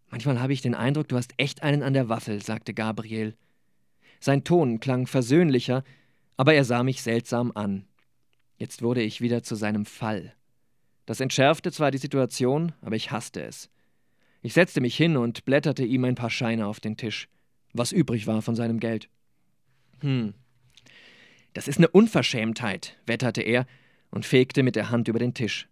Manchmal 0.10 0.40
habe 0.40 0.54
ich 0.54 0.62
den 0.62 0.76
Eindruck, 0.76 1.08
du 1.08 1.18
hast 1.18 1.34
echt 1.38 1.64
einen 1.64 1.84
an 1.84 1.94
der 1.94 2.10
Waffel, 2.10 2.42
sagte 2.42 2.74
Gabriel. 2.74 3.36
Sein 4.20 4.44
Ton 4.44 4.80
klang 4.80 5.08
versöhnlicher, 5.08 5.84
aber 6.38 6.54
er 6.54 6.64
sah 6.64 6.84
mich 6.84 7.02
seltsam 7.02 7.52
an. 7.56 7.86
Jetzt 8.58 8.82
wurde 8.82 9.02
ich 9.02 9.22
wieder 9.22 9.44
zu 9.44 9.56
seinem 9.56 9.86
Fall. 9.86 10.34
Das 11.06 11.20
entschärfte 11.20 11.72
zwar 11.72 11.92
die 11.92 11.98
Situation, 11.98 12.74
aber 12.82 12.96
ich 12.96 13.12
hasste 13.12 13.44
es. 13.44 13.70
Ich 14.42 14.54
setzte 14.54 14.82
mich 14.82 14.96
hin 14.96 15.18
und 15.18 15.46
blätterte 15.46 15.84
ihm 15.84 16.04
ein 16.06 16.16
paar 16.16 16.30
Scheine 16.30 16.68
auf 16.68 16.80
den 16.80 16.98
Tisch, 16.98 17.28
was 17.74 17.92
übrig 17.92 18.28
war 18.28 18.42
von 18.42 18.56
seinem 18.56 18.80
Geld. 18.80 19.10
Hm. 20.02 20.34
Das 21.54 21.68
ist 21.68 21.78
eine 21.78 21.88
Unverschämtheit, 21.88 22.98
wetterte 23.06 23.42
er 23.42 23.66
und 24.12 24.26
fegte 24.26 24.64
mit 24.64 24.76
der 24.76 24.90
Hand 24.90 25.08
über 25.08 25.20
den 25.20 25.34
Tisch. 25.34 25.68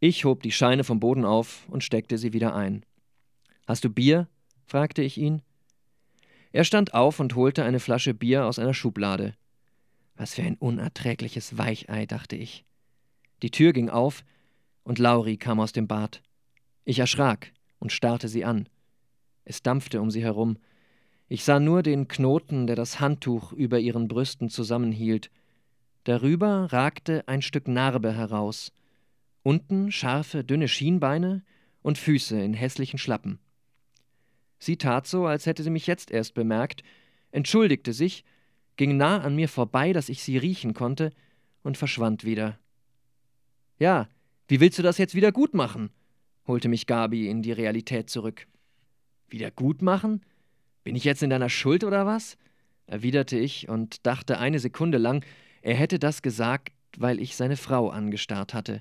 Ich 0.00 0.24
hob 0.24 0.42
die 0.42 0.52
Scheine 0.52 0.84
vom 0.84 1.00
Boden 1.00 1.24
auf 1.24 1.66
und 1.68 1.84
steckte 1.84 2.18
sie 2.18 2.32
wieder 2.32 2.54
ein. 2.54 2.84
Hast 3.66 3.84
du 3.84 3.90
Bier? 3.90 4.28
fragte 4.64 5.02
ich 5.02 5.18
ihn. 5.18 5.42
Er 6.52 6.64
stand 6.64 6.94
auf 6.94 7.20
und 7.20 7.34
holte 7.34 7.64
eine 7.64 7.80
Flasche 7.80 8.14
Bier 8.14 8.46
aus 8.46 8.58
einer 8.58 8.74
Schublade. 8.74 9.34
Was 10.16 10.34
für 10.34 10.42
ein 10.42 10.56
unerträgliches 10.56 11.56
Weichei, 11.56 12.06
dachte 12.06 12.36
ich. 12.36 12.64
Die 13.42 13.50
Tür 13.50 13.72
ging 13.72 13.88
auf, 13.88 14.24
und 14.84 14.98
Lauri 14.98 15.36
kam 15.36 15.60
aus 15.60 15.72
dem 15.72 15.86
Bad. 15.86 16.22
Ich 16.84 16.98
erschrak 16.98 17.52
und 17.78 17.92
starrte 17.92 18.28
sie 18.28 18.44
an. 18.44 18.68
Es 19.44 19.62
dampfte 19.62 20.00
um 20.00 20.10
sie 20.10 20.22
herum. 20.22 20.58
Ich 21.28 21.44
sah 21.44 21.60
nur 21.60 21.82
den 21.82 22.08
Knoten, 22.08 22.66
der 22.66 22.76
das 22.76 23.00
Handtuch 23.00 23.52
über 23.52 23.78
ihren 23.78 24.08
Brüsten 24.08 24.50
zusammenhielt. 24.50 25.30
Darüber 26.04 26.72
ragte 26.72 27.26
ein 27.26 27.42
Stück 27.42 27.68
Narbe 27.68 28.12
heraus. 28.12 28.72
Unten 29.42 29.90
scharfe, 29.90 30.44
dünne 30.44 30.68
Schienbeine 30.68 31.42
und 31.80 31.98
Füße 31.98 32.40
in 32.40 32.54
hässlichen 32.54 32.98
Schlappen. 32.98 33.38
Sie 34.62 34.76
tat 34.76 35.08
so, 35.08 35.26
als 35.26 35.46
hätte 35.46 35.64
sie 35.64 35.70
mich 35.70 35.88
jetzt 35.88 36.12
erst 36.12 36.34
bemerkt, 36.34 36.84
entschuldigte 37.32 37.92
sich 37.92 38.24
ging 38.76 38.96
nah 38.96 39.20
an 39.20 39.34
mir 39.34 39.48
vorbei, 39.48 39.92
dass 39.92 40.08
ich 40.08 40.22
sie 40.22 40.38
riechen 40.38 40.72
konnte, 40.72 41.10
und 41.64 41.76
verschwand 41.76 42.22
wieder. 42.22 42.60
Ja, 43.80 44.08
wie 44.46 44.60
willst 44.60 44.78
du 44.78 44.84
das 44.84 44.98
jetzt 44.98 45.16
wieder 45.16 45.32
gut 45.32 45.52
machen? 45.52 45.90
holte 46.46 46.68
mich 46.68 46.86
Gabi 46.86 47.28
in 47.28 47.42
die 47.42 47.50
Realität 47.50 48.08
zurück. 48.08 48.46
Wieder 49.28 49.50
gut 49.50 49.82
machen? 49.82 50.24
Bin 50.84 50.94
ich 50.94 51.02
jetzt 51.02 51.24
in 51.24 51.30
deiner 51.30 51.48
Schuld 51.48 51.82
oder 51.82 52.06
was? 52.06 52.38
erwiderte 52.86 53.36
ich 53.36 53.68
und 53.68 54.06
dachte 54.06 54.38
eine 54.38 54.60
Sekunde 54.60 54.98
lang, 54.98 55.24
er 55.62 55.74
hätte 55.74 55.98
das 55.98 56.22
gesagt, 56.22 56.72
weil 56.98 57.18
ich 57.18 57.34
seine 57.34 57.56
Frau 57.56 57.90
angestarrt 57.90 58.54
hatte. 58.54 58.80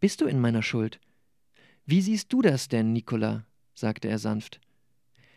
Bist 0.00 0.22
du 0.22 0.26
in 0.26 0.40
meiner 0.40 0.62
Schuld? 0.62 1.00
Wie 1.84 2.00
siehst 2.00 2.32
du 2.32 2.40
das 2.40 2.68
denn, 2.68 2.94
Nicola? 2.94 3.44
Sagte 3.78 4.08
er 4.08 4.18
sanft. 4.18 4.60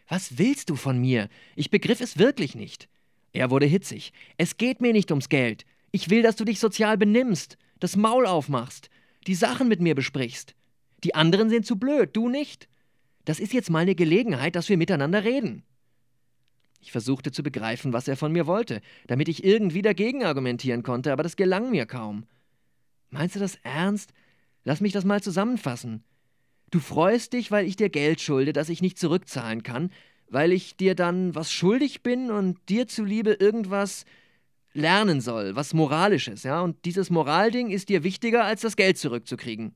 Was 0.08 0.38
willst 0.38 0.70
du 0.70 0.76
von 0.76 1.00
mir? 1.00 1.30
Ich 1.56 1.72
begriff 1.72 2.02
es 2.02 2.18
wirklich 2.18 2.56
nicht. 2.56 2.90
Er 3.34 3.50
wurde 3.50 3.66
hitzig. 3.66 4.12
Es 4.38 4.58
geht 4.58 4.82
mir 4.82 4.94
nicht 4.94 5.12
ums 5.12 5.30
Geld. 5.30 5.66
Ich 5.92 6.10
will, 6.10 6.22
dass 6.22 6.36
du 6.36 6.44
dich 6.44 6.60
sozial 6.60 6.98
benimmst, 6.98 7.58
das 7.80 7.96
Maul 7.96 8.26
aufmachst, 8.26 8.90
die 9.28 9.36
Sachen 9.36 9.68
mit 9.68 9.82
mir 9.82 9.96
besprichst. 9.96 10.56
Die 11.04 11.16
anderen 11.16 11.50
sind 11.50 11.66
zu 11.66 11.78
blöd, 11.78 12.10
du 12.14 12.30
nicht. 12.30 12.68
Das 13.26 13.40
ist 13.40 13.54
jetzt 13.54 13.70
mal 13.70 13.80
eine 13.80 13.96
Gelegenheit, 13.96 14.56
dass 14.56 14.70
wir 14.70 14.78
miteinander 14.78 15.24
reden. 15.24 15.64
Ich 16.82 16.92
versuchte 16.92 17.32
zu 17.32 17.44
begreifen, 17.44 17.94
was 17.94 18.08
er 18.08 18.18
von 18.18 18.32
mir 18.32 18.48
wollte, 18.48 18.82
damit 19.08 19.30
ich 19.30 19.44
irgendwie 19.44 19.84
dagegen 19.84 20.24
argumentieren 20.24 20.84
konnte, 20.84 21.14
aber 21.14 21.24
das 21.24 21.36
gelang 21.36 21.70
mir 21.70 21.86
kaum. 21.86 22.26
Meinst 23.10 23.36
du 23.36 23.40
das 23.40 23.56
ernst? 23.64 24.14
Lass 24.64 24.82
mich 24.82 24.94
das 24.94 25.06
mal 25.06 25.22
zusammenfassen. 25.22 26.04
Du 26.72 26.80
freust 26.80 27.34
dich, 27.34 27.52
weil 27.52 27.68
ich 27.68 27.76
dir 27.76 27.90
Geld 27.90 28.22
schulde, 28.22 28.54
das 28.54 28.70
ich 28.70 28.82
nicht 28.82 28.98
zurückzahlen 28.98 29.62
kann, 29.62 29.92
weil 30.30 30.54
ich 30.54 30.78
dir 30.78 30.96
dann 30.96 31.36
was 31.36 31.52
schuldig 31.52 32.02
bin 32.02 32.32
und 32.32 32.58
dir 32.70 32.88
zuliebe 32.88 33.34
irgendwas 33.34 34.06
lernen 34.74 35.20
soll, 35.20 35.56
was 35.58 35.74
moralisches, 35.74 36.44
ja? 36.44 36.62
Und 36.62 36.86
dieses 36.86 37.10
Moralding 37.10 37.72
ist 37.72 37.90
dir 37.90 38.04
wichtiger, 38.04 38.46
als 38.46 38.62
das 38.62 38.78
Geld 38.78 38.98
zurückzukriegen. 38.98 39.76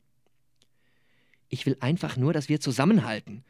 Ich 1.50 1.66
will 1.66 1.76
einfach 1.82 2.16
nur, 2.16 2.32
dass 2.32 2.48
wir 2.48 2.62
zusammenhalten. 2.62 3.44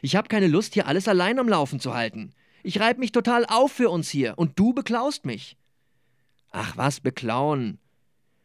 Ich 0.00 0.16
habe 0.16 0.28
keine 0.28 0.48
Lust, 0.48 0.72
hier 0.72 0.86
alles 0.86 1.06
allein 1.06 1.38
am 1.38 1.48
Laufen 1.48 1.80
zu 1.80 1.94
halten. 1.94 2.32
Ich 2.62 2.80
reibe 2.80 3.00
mich 3.00 3.12
total 3.12 3.44
auf 3.46 3.72
für 3.72 3.90
uns 3.90 4.08
hier 4.08 4.34
und 4.36 4.58
du 4.58 4.72
beklaust 4.72 5.26
mich. 5.26 5.58
Ach 6.50 6.76
was, 6.78 7.00
beklauen. 7.00 7.78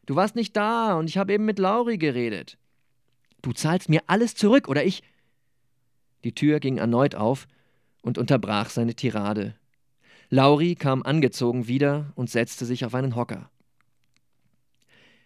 Du 0.05 0.15
warst 0.15 0.35
nicht 0.35 0.57
da 0.57 0.95
und 0.95 1.07
ich 1.07 1.17
habe 1.17 1.33
eben 1.33 1.45
mit 1.45 1.57
Lauri 1.57 1.97
geredet. 1.97 2.57
Du 3.41 3.53
zahlst 3.53 3.89
mir 3.89 4.03
alles 4.07 4.35
zurück 4.35 4.67
oder 4.67 4.85
ich. 4.85 5.03
Die 6.23 6.33
Tür 6.33 6.59
ging 6.59 6.77
erneut 6.77 7.15
auf 7.15 7.47
und 8.01 8.17
unterbrach 8.17 8.69
seine 8.69 8.95
Tirade. 8.95 9.55
Lauri 10.29 10.75
kam 10.75 11.03
angezogen 11.03 11.67
wieder 11.67 12.13
und 12.15 12.29
setzte 12.29 12.65
sich 12.65 12.85
auf 12.85 12.95
einen 12.95 13.15
Hocker. 13.15 13.49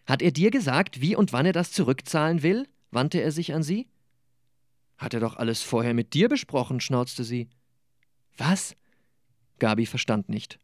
Hat 0.05 0.21
er 0.21 0.31
dir 0.31 0.51
gesagt, 0.51 1.01
wie 1.01 1.15
und 1.15 1.33
wann 1.33 1.45
er 1.45 1.53
das 1.53 1.71
zurückzahlen 1.71 2.43
will? 2.43 2.67
wandte 2.91 3.21
er 3.21 3.31
sich 3.31 3.53
an 3.53 3.63
sie. 3.63 3.87
Hat 4.97 5.13
er 5.13 5.19
doch 5.19 5.35
alles 5.35 5.61
vorher 5.61 5.93
mit 5.93 6.13
dir 6.13 6.29
besprochen, 6.29 6.79
schnauzte 6.79 7.23
sie. 7.23 7.49
Was? 8.37 8.75
Gabi 9.59 9.85
verstand 9.85 10.29
nicht. 10.29 10.59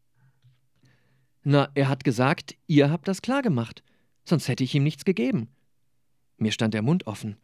Na, 1.42 1.68
er 1.74 1.88
hat 1.88 2.04
gesagt, 2.04 2.56
ihr 2.66 2.90
habt 2.90 3.08
das 3.08 3.20
klargemacht, 3.20 3.82
sonst 4.24 4.48
hätte 4.48 4.64
ich 4.64 4.74
ihm 4.74 4.84
nichts 4.84 5.04
gegeben. 5.04 5.48
Mir 6.42 6.52
stand 6.52 6.74
der 6.74 6.82
Mund 6.82 7.06
offen. 7.06 7.36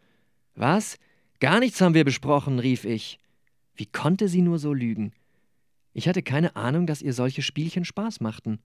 Was? 0.56 0.98
Gar 1.38 1.60
nichts 1.60 1.80
haben 1.80 1.94
wir 1.94 2.04
besprochen, 2.04 2.58
rief 2.58 2.84
ich. 2.84 3.20
Wie 3.76 3.86
konnte 3.86 4.28
sie 4.28 4.42
nur 4.42 4.58
so 4.58 4.72
lügen? 4.72 5.12
Ich 5.92 6.08
hatte 6.08 6.22
keine 6.22 6.56
Ahnung, 6.56 6.86
dass 6.86 7.00
ihr 7.00 7.12
solche 7.12 7.42
Spielchen 7.42 7.84
Spaß 7.84 8.20
machten. 8.20 8.58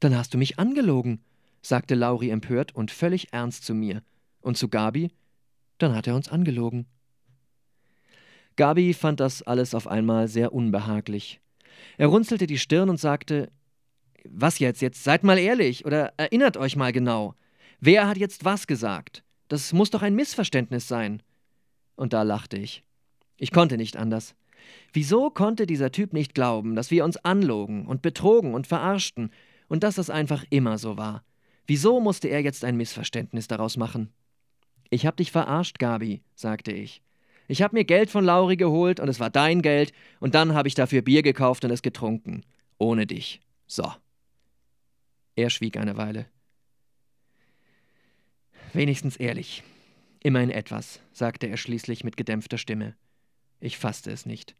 Dann 0.00 0.14
hast 0.14 0.34
du 0.34 0.38
mich 0.38 0.58
angelogen, 0.58 1.22
sagte 1.62 1.94
Lauri 1.94 2.28
empört 2.28 2.74
und 2.74 2.90
völlig 2.90 3.32
ernst 3.32 3.64
zu 3.64 3.74
mir. 3.74 4.02
Und 4.42 4.58
zu 4.58 4.68
Gabi? 4.68 5.10
Dann 5.78 5.94
hat 5.94 6.06
er 6.06 6.14
uns 6.14 6.28
angelogen. 6.28 6.86
Gabi 8.56 8.92
fand 8.92 9.20
das 9.20 9.42
alles 9.42 9.74
auf 9.74 9.86
einmal 9.86 10.28
sehr 10.28 10.52
unbehaglich. 10.52 11.40
Er 11.96 12.08
runzelte 12.08 12.46
die 12.46 12.58
Stirn 12.58 12.90
und 12.90 13.00
sagte: 13.00 13.50
Was 14.24 14.58
jetzt? 14.58 14.82
Jetzt 14.82 15.04
seid 15.04 15.24
mal 15.24 15.38
ehrlich 15.38 15.86
oder 15.86 16.12
erinnert 16.18 16.58
euch 16.58 16.76
mal 16.76 16.92
genau. 16.92 17.34
Wer 17.80 18.08
hat 18.08 18.16
jetzt 18.16 18.44
was 18.44 18.66
gesagt? 18.66 19.22
Das 19.48 19.72
muss 19.72 19.90
doch 19.90 20.02
ein 20.02 20.14
Missverständnis 20.14 20.88
sein. 20.88 21.22
Und 21.94 22.12
da 22.12 22.22
lachte 22.22 22.56
ich. 22.56 22.82
Ich 23.36 23.52
konnte 23.52 23.76
nicht 23.76 23.96
anders. 23.96 24.34
Wieso 24.92 25.30
konnte 25.30 25.66
dieser 25.66 25.92
Typ 25.92 26.12
nicht 26.12 26.34
glauben, 26.34 26.74
dass 26.74 26.90
wir 26.90 27.04
uns 27.04 27.16
anlogen 27.18 27.86
und 27.86 28.02
betrogen 28.02 28.54
und 28.54 28.66
verarschten 28.66 29.30
und 29.68 29.82
dass 29.82 29.96
das 29.96 30.10
einfach 30.10 30.44
immer 30.50 30.78
so 30.78 30.96
war? 30.96 31.22
Wieso 31.66 32.00
musste 32.00 32.28
er 32.28 32.40
jetzt 32.40 32.64
ein 32.64 32.76
Missverständnis 32.76 33.48
daraus 33.48 33.76
machen? 33.76 34.12
Ich 34.90 35.06
hab 35.06 35.16
dich 35.16 35.32
verarscht, 35.32 35.78
Gabi, 35.78 36.22
sagte 36.34 36.72
ich. 36.72 37.02
Ich 37.48 37.62
hab 37.62 37.72
mir 37.72 37.84
Geld 37.84 38.10
von 38.10 38.24
Lauri 38.24 38.56
geholt 38.56 39.00
und 39.00 39.08
es 39.08 39.20
war 39.20 39.30
dein 39.30 39.62
Geld 39.62 39.92
und 40.20 40.34
dann 40.34 40.54
habe 40.54 40.68
ich 40.68 40.74
dafür 40.74 41.02
Bier 41.02 41.22
gekauft 41.22 41.64
und 41.64 41.70
es 41.70 41.82
getrunken. 41.82 42.42
Ohne 42.78 43.06
dich. 43.06 43.40
So. 43.66 43.92
Er 45.34 45.50
schwieg 45.50 45.76
eine 45.76 45.96
Weile. 45.96 46.26
Wenigstens 48.76 49.16
ehrlich. 49.16 49.62
Immerhin 50.22 50.50
etwas, 50.50 51.00
sagte 51.10 51.46
er 51.46 51.56
schließlich 51.56 52.04
mit 52.04 52.18
gedämpfter 52.18 52.58
Stimme. 52.58 52.94
Ich 53.58 53.78
fasste 53.78 54.10
es 54.10 54.26
nicht. 54.26 54.54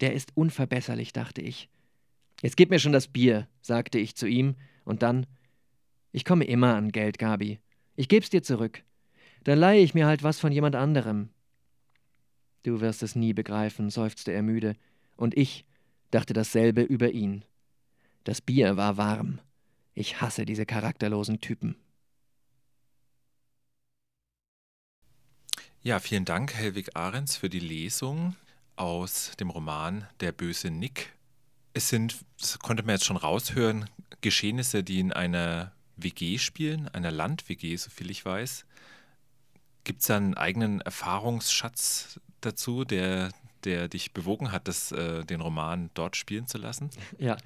Der 0.00 0.14
ist 0.14 0.36
unverbesserlich, 0.36 1.12
dachte 1.12 1.42
ich. 1.42 1.68
Jetzt 2.40 2.56
gib 2.56 2.70
mir 2.70 2.80
schon 2.80 2.90
das 2.90 3.06
Bier, 3.06 3.46
sagte 3.60 4.00
ich 4.00 4.16
zu 4.16 4.26
ihm, 4.26 4.56
und 4.84 5.04
dann 5.04 5.26
Ich 6.10 6.24
komme 6.24 6.44
immer 6.44 6.74
an 6.74 6.90
Geld, 6.90 7.18
Gabi. 7.18 7.60
Ich 7.94 8.08
geb's 8.08 8.30
dir 8.30 8.42
zurück. 8.42 8.82
Dann 9.44 9.60
leihe 9.60 9.80
ich 9.80 9.94
mir 9.94 10.06
halt 10.06 10.24
was 10.24 10.40
von 10.40 10.50
jemand 10.50 10.74
anderem. 10.74 11.28
Du 12.64 12.80
wirst 12.80 13.04
es 13.04 13.14
nie 13.14 13.32
begreifen, 13.32 13.90
seufzte 13.90 14.32
er 14.32 14.42
müde, 14.42 14.74
und 15.16 15.36
ich 15.36 15.64
dachte 16.10 16.32
dasselbe 16.32 16.82
über 16.82 17.12
ihn. 17.12 17.44
Das 18.24 18.40
Bier 18.40 18.76
war 18.76 18.96
warm. 18.96 19.38
Ich 19.94 20.20
hasse 20.20 20.46
diese 20.46 20.66
charakterlosen 20.66 21.40
Typen. 21.40 21.76
Ja, 25.84 25.98
vielen 25.98 26.24
Dank, 26.24 26.54
Helwig 26.54 26.94
Ahrens, 26.94 27.36
für 27.36 27.50
die 27.50 27.58
Lesung 27.58 28.36
aus 28.76 29.32
dem 29.40 29.50
Roman 29.50 30.06
Der 30.20 30.30
böse 30.30 30.70
Nick. 30.70 31.12
Es 31.74 31.88
sind, 31.88 32.24
das 32.38 32.60
konnte 32.60 32.84
man 32.84 32.94
jetzt 32.94 33.04
schon 33.04 33.16
raushören, 33.16 33.90
Geschehnisse, 34.20 34.84
die 34.84 35.00
in 35.00 35.12
einer 35.12 35.72
WG 35.96 36.38
spielen, 36.38 36.86
einer 36.86 37.10
Land-WG, 37.10 37.74
soviel 37.74 38.12
ich 38.12 38.24
weiß. 38.24 38.64
Gibt 39.82 40.02
es 40.02 40.06
da 40.06 40.18
einen 40.18 40.34
eigenen 40.34 40.82
Erfahrungsschatz 40.82 42.20
dazu, 42.40 42.84
der, 42.84 43.30
der 43.64 43.88
dich 43.88 44.12
bewogen 44.12 44.52
hat, 44.52 44.68
das, 44.68 44.92
äh, 44.92 45.24
den 45.24 45.40
Roman 45.40 45.90
dort 45.94 46.14
spielen 46.14 46.46
zu 46.46 46.58
lassen? 46.58 46.90
Ja, 47.18 47.36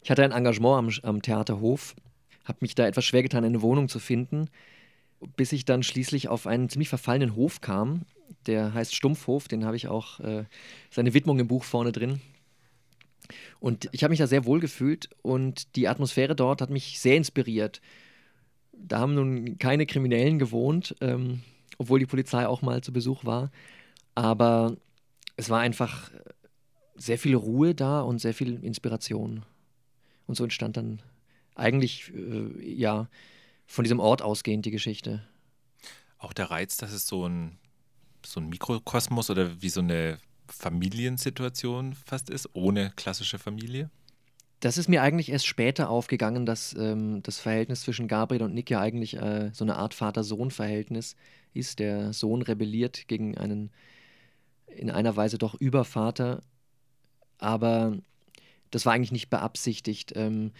ich 0.00 0.10
hatte 0.10 0.24
ein 0.24 0.32
Engagement 0.32 0.78
am, 1.02 1.10
am 1.10 1.20
Theaterhof, 1.20 1.94
habe 2.46 2.56
mich 2.62 2.74
da 2.74 2.86
etwas 2.86 3.04
schwer 3.04 3.22
getan, 3.22 3.44
eine 3.44 3.60
Wohnung 3.60 3.90
zu 3.90 3.98
finden 3.98 4.48
bis 5.36 5.52
ich 5.52 5.64
dann 5.64 5.82
schließlich 5.82 6.28
auf 6.28 6.46
einen 6.46 6.68
ziemlich 6.68 6.88
verfallenen 6.88 7.34
Hof 7.34 7.60
kam. 7.60 8.02
Der 8.46 8.74
heißt 8.74 8.94
Stumpfhof, 8.94 9.48
den 9.48 9.64
habe 9.64 9.76
ich 9.76 9.88
auch, 9.88 10.20
äh, 10.20 10.44
seine 10.90 11.14
Widmung 11.14 11.38
im 11.38 11.48
Buch 11.48 11.64
vorne 11.64 11.92
drin. 11.92 12.20
Und 13.58 13.88
ich 13.92 14.02
habe 14.04 14.10
mich 14.10 14.18
da 14.18 14.26
sehr 14.26 14.44
wohl 14.44 14.60
gefühlt 14.60 15.08
und 15.22 15.74
die 15.76 15.88
Atmosphäre 15.88 16.36
dort 16.36 16.60
hat 16.60 16.70
mich 16.70 17.00
sehr 17.00 17.16
inspiriert. 17.16 17.80
Da 18.72 19.00
haben 19.00 19.14
nun 19.14 19.58
keine 19.58 19.86
Kriminellen 19.86 20.38
gewohnt, 20.38 20.94
ähm, 21.00 21.42
obwohl 21.78 21.98
die 21.98 22.06
Polizei 22.06 22.46
auch 22.46 22.62
mal 22.62 22.82
zu 22.82 22.92
Besuch 22.92 23.24
war. 23.24 23.50
Aber 24.14 24.76
es 25.36 25.50
war 25.50 25.60
einfach 25.60 26.10
sehr 26.94 27.18
viel 27.18 27.34
Ruhe 27.34 27.74
da 27.74 28.00
und 28.00 28.20
sehr 28.20 28.34
viel 28.34 28.62
Inspiration. 28.62 29.44
Und 30.26 30.36
so 30.36 30.44
entstand 30.44 30.76
dann 30.76 31.00
eigentlich, 31.54 32.12
äh, 32.14 32.74
ja, 32.74 33.08
von 33.66 33.84
diesem 33.84 34.00
Ort 34.00 34.22
ausgehend 34.22 34.64
die 34.64 34.70
Geschichte. 34.70 35.26
Auch 36.18 36.32
der 36.32 36.50
Reiz, 36.50 36.76
dass 36.76 36.92
es 36.92 37.06
so 37.06 37.28
ein, 37.28 37.58
so 38.24 38.40
ein 38.40 38.48
Mikrokosmos 38.48 39.30
oder 39.30 39.60
wie 39.60 39.68
so 39.68 39.80
eine 39.80 40.18
Familiensituation 40.48 41.94
fast 41.94 42.30
ist, 42.30 42.48
ohne 42.54 42.92
klassische 42.96 43.38
Familie? 43.38 43.90
Das 44.60 44.78
ist 44.78 44.88
mir 44.88 45.02
eigentlich 45.02 45.30
erst 45.30 45.46
später 45.46 45.90
aufgegangen, 45.90 46.46
dass 46.46 46.74
ähm, 46.74 47.22
das 47.22 47.38
Verhältnis 47.38 47.82
zwischen 47.82 48.08
Gabriel 48.08 48.42
und 48.42 48.54
Nick 48.54 48.70
ja 48.70 48.80
eigentlich 48.80 49.16
äh, 49.16 49.50
so 49.52 49.64
eine 49.64 49.76
Art 49.76 49.92
Vater-Sohn-Verhältnis 49.92 51.14
ist. 51.52 51.78
Der 51.78 52.12
Sohn 52.12 52.42
rebelliert 52.42 53.06
gegen 53.06 53.36
einen 53.36 53.70
in 54.66 54.90
einer 54.90 55.14
Weise 55.16 55.38
doch 55.38 55.54
Übervater, 55.54 56.42
aber 57.38 57.96
das 58.70 58.86
war 58.86 58.94
eigentlich 58.94 59.12
nicht 59.12 59.30
beabsichtigt. 59.30 60.12
Ähm, 60.16 60.52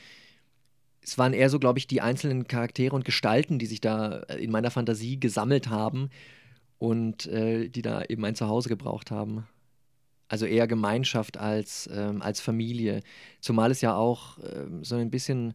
es 1.07 1.19
waren 1.19 1.33
eher 1.33 1.51
so, 1.51 1.61
glaube 1.61 1.79
ich, 1.79 1.87
die 1.87 2.01
einzelnen 2.01 2.49
Charaktere 2.49 2.95
und 2.95 3.05
Gestalten, 3.05 3.59
die 3.59 3.67
sich 3.67 3.81
da 3.81 4.19
äh, 4.29 4.43
in 4.43 4.51
meiner 4.51 4.73
Fantasie 4.73 5.21
gesammelt 5.21 5.69
haben 5.69 6.11
und 6.79 7.27
äh, 7.27 7.69
die 7.69 7.83
da 7.83 8.03
eben 8.03 8.25
ein 8.25 8.35
Zuhause 8.35 8.69
gebraucht 8.69 9.11
haben. 9.13 9.47
Also 10.29 10.47
eher 10.47 10.67
Gemeinschaft 10.67 11.39
als, 11.39 11.89
ähm, 11.93 12.21
als 12.21 12.41
Familie. 12.41 13.03
Zumal 13.41 13.71
es 13.71 13.81
ja 13.81 13.95
auch 13.95 14.39
ähm, 14.39 14.83
so 14.83 14.97
ein 14.97 15.11
bisschen 15.11 15.55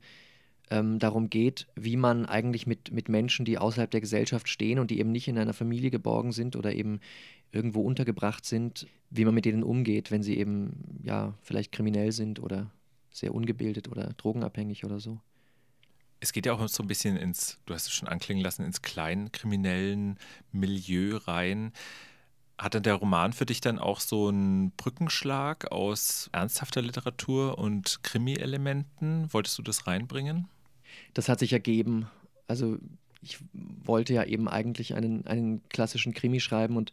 ähm, 0.70 1.00
darum 1.00 1.30
geht, 1.30 1.68
wie 1.76 1.98
man 1.98 2.26
eigentlich 2.26 2.66
mit, 2.66 2.94
mit 2.94 3.10
Menschen, 3.10 3.44
die 3.44 3.58
außerhalb 3.58 3.92
der 3.92 4.00
Gesellschaft 4.00 4.48
stehen 4.48 4.80
und 4.80 4.90
die 4.90 5.00
eben 5.00 5.12
nicht 5.12 5.28
in 5.28 5.38
einer 5.38 5.54
Familie 5.54 5.92
geborgen 5.92 6.32
sind 6.32 6.56
oder 6.56 6.74
eben 6.74 7.02
irgendwo 7.52 7.82
untergebracht 7.82 8.46
sind, 8.46 8.88
wie 9.10 9.26
man 9.26 9.36
mit 9.36 9.44
denen 9.44 9.64
umgeht, 9.64 10.12
wenn 10.12 10.24
sie 10.24 10.38
eben 10.38 11.02
ja 11.04 11.34
vielleicht 11.42 11.74
kriminell 11.74 12.14
sind 12.14 12.42
oder 12.42 12.72
sehr 13.10 13.36
ungebildet 13.36 13.90
oder 13.90 14.14
drogenabhängig 14.16 14.86
oder 14.86 15.02
so 15.02 15.20
es 16.22 16.32
geht 16.32 16.46
ja 16.46 16.54
auch 16.54 16.68
so 16.70 16.84
ein 16.84 16.88
bisschen 16.88 17.18
ins, 17.18 17.58
du 17.66 17.74
hast 17.74 17.88
es 17.88 17.92
schon 17.92 18.08
anklingen 18.08 18.44
lassen, 18.44 18.64
ins 18.64 18.82
kleinkriminellen 18.82 20.18
Milieu 20.52 21.18
rein. 21.18 21.74
Hat 22.60 22.76
dann 22.76 22.84
der 22.84 22.94
Roman 22.94 23.34
für 23.34 23.48
dich 23.48 23.60
dann 23.60 23.80
auch 23.80 24.00
so 24.00 24.28
einen 24.28 24.70
Brückenschlag 24.72 25.72
aus 25.72 26.30
ernsthafter 26.32 26.84
Literatur 26.84 27.58
und 27.58 28.04
Krimi-Elementen? 28.04 29.34
Wolltest 29.34 29.58
du 29.58 29.64
das 29.64 29.88
reinbringen? 29.88 30.48
Das 31.16 31.28
hat 31.28 31.40
sich 31.40 31.54
ergeben. 31.54 32.08
Also 32.48 32.78
ich 33.24 33.40
wollte 33.54 34.14
ja 34.14 34.24
eben 34.24 34.48
eigentlich 34.48 34.94
einen, 34.94 35.26
einen 35.26 35.68
klassischen 35.70 36.14
Krimi 36.14 36.40
schreiben 36.40 36.78
und 36.78 36.92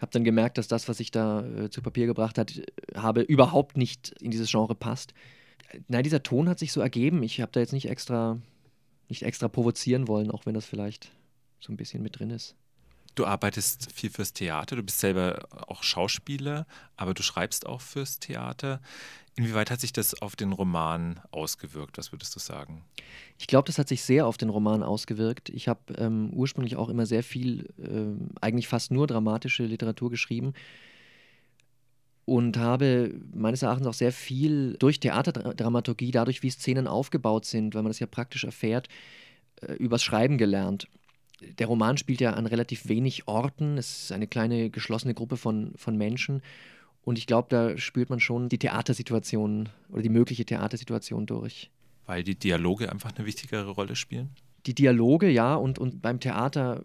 habe 0.00 0.10
dann 0.10 0.24
gemerkt, 0.24 0.58
dass 0.58 0.66
das, 0.66 0.88
was 0.88 0.98
ich 0.98 1.12
da 1.12 1.46
äh, 1.46 1.70
zu 1.70 1.82
Papier 1.82 2.06
gebracht 2.06 2.36
hat, 2.36 2.60
habe, 2.96 3.22
überhaupt 3.22 3.76
nicht 3.76 4.10
in 4.20 4.32
dieses 4.32 4.50
Genre 4.50 4.74
passt. 4.74 5.14
Nein, 5.86 6.02
dieser 6.02 6.24
Ton 6.24 6.48
hat 6.48 6.58
sich 6.58 6.72
so 6.72 6.80
ergeben. 6.80 7.22
Ich 7.22 7.40
habe 7.40 7.52
da 7.52 7.60
jetzt 7.60 7.72
nicht 7.72 7.88
extra 7.88 8.40
nicht 9.08 9.22
extra 9.22 9.48
provozieren 9.48 10.08
wollen, 10.08 10.30
auch 10.30 10.46
wenn 10.46 10.54
das 10.54 10.66
vielleicht 10.66 11.10
so 11.60 11.72
ein 11.72 11.76
bisschen 11.76 12.02
mit 12.02 12.18
drin 12.18 12.30
ist. 12.30 12.54
Du 13.14 13.24
arbeitest 13.24 13.90
viel 13.92 14.10
fürs 14.10 14.34
Theater, 14.34 14.76
du 14.76 14.82
bist 14.82 15.00
selber 15.00 15.48
auch 15.68 15.82
Schauspieler, 15.82 16.66
aber 16.96 17.14
du 17.14 17.22
schreibst 17.22 17.64
auch 17.64 17.80
fürs 17.80 18.18
Theater. 18.18 18.82
Inwieweit 19.36 19.70
hat 19.70 19.80
sich 19.80 19.92
das 19.92 20.20
auf 20.20 20.36
den 20.36 20.52
Roman 20.52 21.20
ausgewirkt? 21.30 21.96
Was 21.96 22.12
würdest 22.12 22.34
du 22.36 22.40
sagen? 22.40 22.84
Ich 23.38 23.46
glaube, 23.46 23.66
das 23.66 23.78
hat 23.78 23.88
sich 23.88 24.02
sehr 24.02 24.26
auf 24.26 24.36
den 24.36 24.50
Roman 24.50 24.82
ausgewirkt. 24.82 25.48
Ich 25.48 25.66
habe 25.66 25.94
ähm, 25.96 26.30
ursprünglich 26.34 26.76
auch 26.76 26.90
immer 26.90 27.06
sehr 27.06 27.22
viel, 27.22 27.70
äh, 27.78 28.42
eigentlich 28.42 28.68
fast 28.68 28.90
nur 28.90 29.06
dramatische 29.06 29.64
Literatur 29.64 30.10
geschrieben 30.10 30.52
und 32.26 32.58
habe 32.58 33.14
meines 33.32 33.62
Erachtens 33.62 33.86
auch 33.86 33.94
sehr 33.94 34.12
viel 34.12 34.76
durch 34.78 35.00
Theaterdramaturgie, 35.00 36.10
dadurch, 36.10 36.42
wie 36.42 36.50
Szenen 36.50 36.88
aufgebaut 36.88 37.46
sind, 37.46 37.74
weil 37.74 37.82
man 37.82 37.90
das 37.90 38.00
ja 38.00 38.06
praktisch 38.06 38.44
erfährt, 38.44 38.88
äh, 39.62 39.72
übers 39.74 40.02
Schreiben 40.02 40.36
gelernt. 40.36 40.88
Der 41.58 41.68
Roman 41.68 41.96
spielt 41.96 42.20
ja 42.20 42.32
an 42.32 42.46
relativ 42.46 42.88
wenig 42.88 43.28
Orten. 43.28 43.78
Es 43.78 44.02
ist 44.02 44.12
eine 44.12 44.26
kleine 44.26 44.70
geschlossene 44.70 45.14
Gruppe 45.14 45.36
von, 45.36 45.72
von 45.76 45.96
Menschen. 45.96 46.42
Und 47.04 47.18
ich 47.18 47.28
glaube, 47.28 47.46
da 47.48 47.78
spürt 47.78 48.10
man 48.10 48.18
schon 48.18 48.48
die 48.48 48.58
Theatersituation 48.58 49.68
oder 49.90 50.02
die 50.02 50.08
mögliche 50.08 50.44
Theatersituation 50.44 51.26
durch. 51.26 51.70
Weil 52.06 52.24
die 52.24 52.34
Dialoge 52.34 52.90
einfach 52.90 53.12
eine 53.16 53.26
wichtigere 53.26 53.70
Rolle 53.70 53.94
spielen? 53.94 54.30
Die 54.66 54.74
Dialoge, 54.74 55.30
ja, 55.30 55.54
und, 55.54 55.78
und 55.78 56.02
beim 56.02 56.20
Theater 56.20 56.82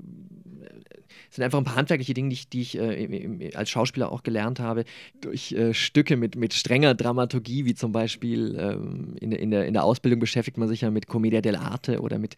äh, 0.62 0.94
sind 1.30 1.44
einfach 1.44 1.58
ein 1.58 1.64
paar 1.64 1.76
handwerkliche 1.76 2.14
Dinge, 2.14 2.30
die 2.30 2.36
ich, 2.36 2.50
die 2.50 2.62
ich 2.62 2.78
äh, 2.78 3.52
als 3.56 3.70
Schauspieler 3.70 4.12
auch 4.12 4.24
gelernt 4.24 4.60
habe, 4.60 4.86
durch 5.20 5.52
äh, 5.54 5.74
Stücke 5.74 6.18
mit, 6.18 6.36
mit 6.36 6.54
strenger 6.54 6.94
Dramaturgie, 6.94 7.66
wie 7.66 7.76
zum 7.76 7.92
Beispiel 7.92 8.56
ähm, 8.60 9.16
in, 9.20 9.32
in, 9.32 9.52
der, 9.52 9.66
in 9.66 9.74
der 9.74 9.84
Ausbildung 9.84 10.20
beschäftigt 10.20 10.58
man 10.58 10.68
sich 10.68 10.82
ja 10.82 10.92
mit 10.92 11.08
Commedia 11.08 11.40
dell'arte 11.40 12.00
oder 12.00 12.20
mit, 12.20 12.36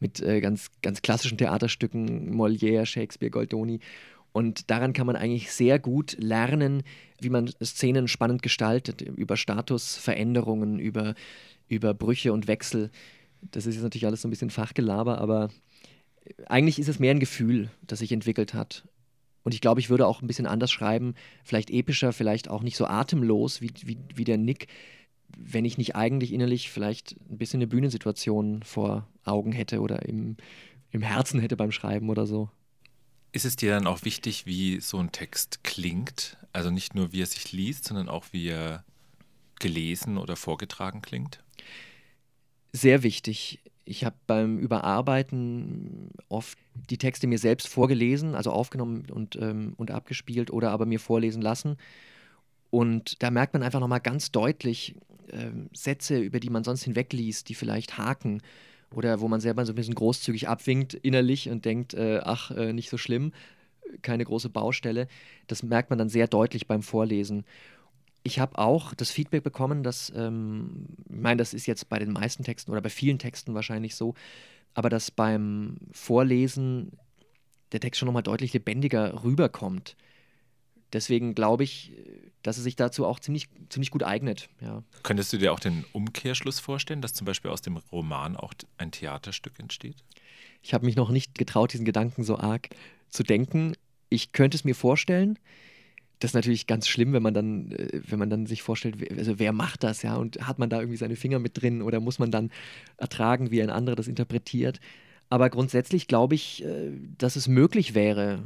mit 0.00 0.20
äh, 0.20 0.40
ganz, 0.40 0.70
ganz 0.82 1.02
klassischen 1.02 1.38
Theaterstücken, 1.38 2.34
Molière, 2.34 2.86
Shakespeare, 2.86 3.30
Goldoni. 3.30 3.80
Und 4.32 4.70
daran 4.70 4.92
kann 4.92 5.06
man 5.06 5.16
eigentlich 5.16 5.50
sehr 5.50 5.78
gut 5.78 6.16
lernen, 6.18 6.82
wie 7.20 7.30
man 7.30 7.50
Szenen 7.62 8.06
spannend 8.08 8.42
gestaltet, 8.42 9.02
über 9.02 9.36
Statusveränderungen, 9.36 10.78
über, 10.78 11.14
über 11.68 11.94
Brüche 11.94 12.32
und 12.32 12.46
Wechsel. 12.46 12.90
Das 13.42 13.66
ist 13.66 13.74
jetzt 13.74 13.82
natürlich 13.82 14.06
alles 14.06 14.22
so 14.22 14.28
ein 14.28 14.30
bisschen 14.30 14.50
Fachgelaber, 14.50 15.18
aber 15.18 15.48
eigentlich 16.46 16.78
ist 16.78 16.88
es 16.88 16.98
mehr 16.98 17.12
ein 17.12 17.20
Gefühl, 17.20 17.70
das 17.82 18.00
sich 18.00 18.12
entwickelt 18.12 18.54
hat. 18.54 18.84
Und 19.42 19.54
ich 19.54 19.60
glaube, 19.60 19.80
ich 19.80 19.88
würde 19.88 20.06
auch 20.06 20.20
ein 20.20 20.26
bisschen 20.26 20.46
anders 20.46 20.70
schreiben, 20.70 21.14
vielleicht 21.44 21.70
epischer, 21.70 22.12
vielleicht 22.12 22.48
auch 22.48 22.62
nicht 22.62 22.76
so 22.76 22.86
atemlos 22.86 23.60
wie, 23.60 23.72
wie, 23.84 23.98
wie 24.14 24.24
der 24.24 24.36
Nick, 24.36 24.66
wenn 25.36 25.64
ich 25.64 25.78
nicht 25.78 25.96
eigentlich 25.96 26.32
innerlich 26.32 26.70
vielleicht 26.70 27.16
ein 27.30 27.38
bisschen 27.38 27.58
eine 27.58 27.66
Bühnensituation 27.66 28.62
vor 28.62 29.08
Augen 29.24 29.52
hätte 29.52 29.80
oder 29.80 30.06
im, 30.06 30.36
im 30.90 31.02
Herzen 31.02 31.40
hätte 31.40 31.56
beim 31.56 31.72
Schreiben 31.72 32.10
oder 32.10 32.26
so. 32.26 32.50
Ist 33.32 33.44
es 33.44 33.56
dir 33.56 33.70
dann 33.70 33.86
auch 33.86 34.04
wichtig, 34.04 34.44
wie 34.44 34.80
so 34.80 34.98
ein 34.98 35.12
Text 35.12 35.62
klingt? 35.62 36.36
Also 36.52 36.70
nicht 36.70 36.94
nur, 36.94 37.12
wie 37.12 37.22
er 37.22 37.26
sich 37.26 37.52
liest, 37.52 37.84
sondern 37.84 38.08
auch, 38.08 38.26
wie 38.32 38.48
er 38.48 38.84
gelesen 39.60 40.18
oder 40.18 40.34
vorgetragen 40.34 41.00
klingt? 41.00 41.42
Sehr 42.72 43.02
wichtig. 43.02 43.60
Ich 43.84 44.04
habe 44.04 44.16
beim 44.26 44.58
Überarbeiten 44.58 46.10
oft 46.28 46.56
die 46.90 46.98
Texte 46.98 47.26
mir 47.26 47.38
selbst 47.38 47.68
vorgelesen, 47.68 48.34
also 48.34 48.52
aufgenommen 48.52 49.06
und, 49.10 49.36
ähm, 49.36 49.74
und 49.76 49.90
abgespielt 49.90 50.52
oder 50.52 50.70
aber 50.70 50.86
mir 50.86 51.00
vorlesen 51.00 51.42
lassen. 51.42 51.76
Und 52.70 53.22
da 53.22 53.30
merkt 53.30 53.54
man 53.54 53.62
einfach 53.62 53.80
nochmal 53.80 54.00
ganz 54.00 54.30
deutlich 54.30 54.94
äh, 55.28 55.50
Sätze, 55.72 56.18
über 56.18 56.38
die 56.40 56.50
man 56.50 56.64
sonst 56.64 56.84
hinwegliest, 56.84 57.48
die 57.48 57.54
vielleicht 57.54 57.98
haken 57.98 58.42
oder 58.94 59.20
wo 59.20 59.28
man 59.28 59.40
selber 59.40 59.66
so 59.66 59.72
ein 59.72 59.76
bisschen 59.76 59.94
großzügig 59.94 60.48
abwinkt 60.48 60.94
innerlich 60.94 61.48
und 61.48 61.64
denkt, 61.64 61.94
äh, 61.94 62.20
ach, 62.22 62.52
äh, 62.52 62.72
nicht 62.72 62.90
so 62.90 62.96
schlimm, 62.98 63.32
keine 64.02 64.24
große 64.24 64.50
Baustelle. 64.50 65.08
Das 65.48 65.62
merkt 65.62 65.90
man 65.90 65.98
dann 65.98 66.08
sehr 66.08 66.28
deutlich 66.28 66.66
beim 66.68 66.82
Vorlesen. 66.82 67.44
Ich 68.22 68.38
habe 68.38 68.58
auch 68.58 68.94
das 68.94 69.10
Feedback 69.10 69.42
bekommen, 69.42 69.82
dass, 69.82 70.12
ähm, 70.14 70.86
ich 71.08 71.20
meine, 71.20 71.38
das 71.38 71.54
ist 71.54 71.66
jetzt 71.66 71.88
bei 71.88 71.98
den 71.98 72.12
meisten 72.12 72.44
Texten 72.44 72.70
oder 72.70 72.80
bei 72.80 72.90
vielen 72.90 73.18
Texten 73.18 73.54
wahrscheinlich 73.54 73.94
so, 73.94 74.14
aber 74.74 74.90
dass 74.90 75.10
beim 75.10 75.78
Vorlesen 75.92 76.92
der 77.72 77.80
Text 77.80 77.98
schon 77.98 78.06
nochmal 78.06 78.22
deutlich 78.22 78.52
lebendiger 78.52 79.24
rüberkommt. 79.24 79.96
Deswegen 80.92 81.34
glaube 81.34 81.64
ich, 81.64 81.92
dass 82.42 82.58
es 82.58 82.64
sich 82.64 82.76
dazu 82.76 83.06
auch 83.06 83.20
ziemlich, 83.20 83.48
ziemlich 83.68 83.90
gut 83.90 84.02
eignet. 84.02 84.48
Ja. 84.60 84.82
Könntest 85.02 85.32
du 85.32 85.38
dir 85.38 85.52
auch 85.52 85.60
den 85.60 85.84
Umkehrschluss 85.92 86.58
vorstellen, 86.58 87.00
dass 87.00 87.14
zum 87.14 87.26
Beispiel 87.26 87.50
aus 87.50 87.62
dem 87.62 87.76
Roman 87.76 88.36
auch 88.36 88.54
ein 88.78 88.90
Theaterstück 88.90 89.58
entsteht? 89.58 89.96
Ich 90.62 90.74
habe 90.74 90.86
mich 90.86 90.96
noch 90.96 91.10
nicht 91.10 91.36
getraut, 91.36 91.72
diesen 91.72 91.84
Gedanken 91.84 92.24
so 92.24 92.38
arg 92.38 92.70
zu 93.08 93.22
denken. 93.22 93.74
Ich 94.08 94.32
könnte 94.32 94.56
es 94.56 94.64
mir 94.64 94.74
vorstellen. 94.74 95.38
Das 96.20 96.30
ist 96.30 96.34
natürlich 96.34 96.66
ganz 96.66 96.86
schlimm, 96.86 97.12
wenn 97.12 97.22
man 97.22 97.34
dann, 97.34 97.72
äh, 97.72 98.00
wenn 98.06 98.18
man 98.18 98.30
dann 98.30 98.46
sich 98.46 98.62
vorstellt, 98.62 98.96
also 99.18 99.38
wer 99.38 99.52
macht 99.52 99.82
das, 99.82 100.02
ja? 100.02 100.16
Und 100.16 100.46
hat 100.46 100.58
man 100.58 100.70
da 100.70 100.78
irgendwie 100.78 100.98
seine 100.98 101.16
Finger 101.16 101.38
mit 101.38 101.60
drin 101.60 101.82
oder 101.82 101.98
muss 101.98 102.18
man 102.18 102.30
dann 102.30 102.50
ertragen, 102.98 103.50
wie 103.50 103.62
ein 103.62 103.70
anderer 103.70 103.96
das 103.96 104.06
interpretiert? 104.06 104.80
Aber 105.30 105.48
grundsätzlich 105.50 106.06
glaube 106.06 106.34
ich, 106.34 106.64
äh, 106.64 106.92
dass 107.18 107.36
es 107.36 107.48
möglich 107.48 107.94
wäre 107.94 108.42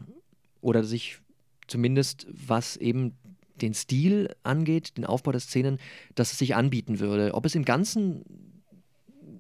oder 0.61 0.85
sich 0.85 1.19
zumindest 1.67 2.27
was 2.31 2.77
eben 2.77 3.13
den 3.61 3.75
Stil 3.75 4.35
angeht, 4.43 4.97
den 4.97 5.05
Aufbau 5.05 5.33
der 5.33 5.41
Szenen, 5.41 5.79
dass 6.15 6.33
es 6.33 6.39
sich 6.39 6.55
anbieten 6.55 6.99
würde. 7.01 7.35
Ob 7.35 7.47
es 7.47 7.55
im 7.55 7.65
Ganzen, 7.65 8.25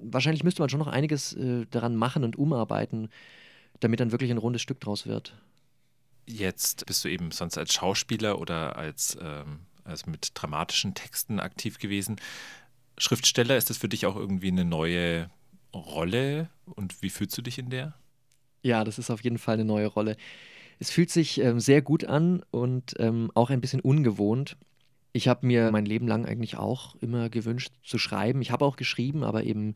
wahrscheinlich 0.03 0.45
müsste 0.45 0.63
man 0.63 0.69
schon 0.69 0.79
noch 0.79 0.87
einiges 0.87 1.35
äh, 1.35 1.67
daran 1.71 1.97
machen 1.97 2.25
und 2.25 2.37
umarbeiten, 2.37 3.09
damit 3.81 4.01
dann 4.01 4.13
wirklich 4.13 4.31
ein 4.31 4.39
rundes 4.39 4.63
Stück 4.63 4.81
draus 4.81 5.07
wird. 5.07 5.35
Jetzt 6.27 6.87
bist 6.87 7.05
du 7.05 7.09
eben 7.09 7.31
sonst 7.31 7.59
als 7.59 7.75
Schauspieler 7.75 8.39
oder 8.39 8.77
als, 8.77 9.17
ähm, 9.21 9.61
als 9.85 10.07
mit 10.07 10.31
dramatischen 10.35 10.95
Texten 10.95 11.41
aktiv 11.41 11.79
gewesen. 11.79 12.17
Schriftsteller, 12.99 13.57
ist 13.57 13.71
das 13.71 13.77
für 13.77 13.89
dich 13.89 14.07
auch 14.07 14.17
irgendwie 14.17 14.49
eine 14.49 14.65
neue 14.65 15.31
Rolle 15.75 16.49
und 16.65 17.03
wie 17.03 17.11
fühlst 17.11 17.37
du 17.37 17.43
dich 17.43 17.59
in 17.59 17.71
der? 17.71 17.95
Ja, 18.63 18.85
das 18.85 18.99
ist 18.99 19.11
auf 19.11 19.23
jeden 19.23 19.39
Fall 19.39 19.55
eine 19.55 19.65
neue 19.65 19.87
Rolle. 19.87 20.17
Es 20.79 20.91
fühlt 20.91 21.11
sich 21.11 21.41
ähm, 21.41 21.61
sehr 21.61 21.83
gut 21.83 22.05
an 22.05 22.43
und 22.51 22.95
ähm, 22.99 23.31
auch 23.35 23.51
ein 23.51 23.61
bisschen 23.61 23.81
ungewohnt. 23.81 24.57
Ich 25.13 25.29
habe 25.29 25.47
mir 25.47 25.71
mein 25.71 25.87
Leben 25.87 26.09
lang 26.09 26.27
eigentlich 26.27 26.57
auch 26.57 26.97
immer 26.97 27.29
gewünscht 27.29 27.73
zu 27.85 27.99
schreiben. 27.99 28.43
Ich 28.43 28.51
habe 28.51 28.65
auch 28.65 28.77
geschrieben, 28.77 29.23
aber 29.23 29.45
eben 29.45 29.75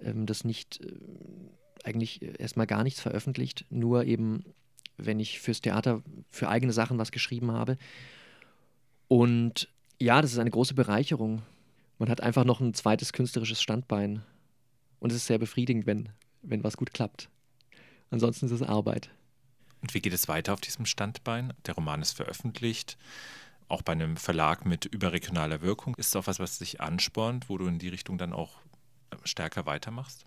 ähm, 0.00 0.26
das 0.26 0.44
nicht, 0.44 0.80
äh, 0.80 0.92
eigentlich 1.84 2.22
erstmal 2.40 2.66
gar 2.66 2.82
nichts 2.82 3.00
veröffentlicht, 3.00 3.66
nur 3.70 4.04
eben, 4.04 4.44
wenn 5.06 5.20
ich 5.20 5.40
fürs 5.40 5.60
Theater, 5.60 6.02
für 6.30 6.48
eigene 6.48 6.72
Sachen 6.72 6.98
was 6.98 7.12
geschrieben 7.12 7.52
habe. 7.52 7.78
Und 9.08 9.68
ja, 10.00 10.22
das 10.22 10.32
ist 10.32 10.38
eine 10.38 10.50
große 10.50 10.74
Bereicherung. 10.74 11.42
Man 11.98 12.08
hat 12.08 12.20
einfach 12.20 12.44
noch 12.44 12.60
ein 12.60 12.74
zweites 12.74 13.12
künstlerisches 13.12 13.62
Standbein. 13.62 14.22
Und 14.98 15.10
es 15.10 15.16
ist 15.16 15.26
sehr 15.26 15.38
befriedigend, 15.38 15.86
wenn, 15.86 16.08
wenn 16.42 16.64
was 16.64 16.76
gut 16.76 16.92
klappt. 16.92 17.28
Ansonsten 18.10 18.46
ist 18.46 18.52
es 18.52 18.62
Arbeit. 18.62 19.10
Und 19.80 19.94
wie 19.94 20.00
geht 20.00 20.12
es 20.12 20.28
weiter 20.28 20.52
auf 20.52 20.60
diesem 20.60 20.86
Standbein? 20.86 21.52
Der 21.66 21.74
Roman 21.74 22.02
ist 22.02 22.12
veröffentlicht, 22.12 22.96
auch 23.68 23.82
bei 23.82 23.92
einem 23.92 24.16
Verlag 24.16 24.64
mit 24.64 24.84
überregionaler 24.84 25.60
Wirkung. 25.60 25.94
Ist 25.96 26.08
es 26.08 26.16
auch 26.16 26.26
was, 26.26 26.38
was 26.38 26.58
dich 26.58 26.80
anspornt, 26.80 27.48
wo 27.48 27.58
du 27.58 27.66
in 27.66 27.78
die 27.78 27.88
Richtung 27.88 28.18
dann 28.18 28.32
auch 28.32 28.58
äh, 29.10 29.16
stärker 29.24 29.66
weitermachst? 29.66 30.24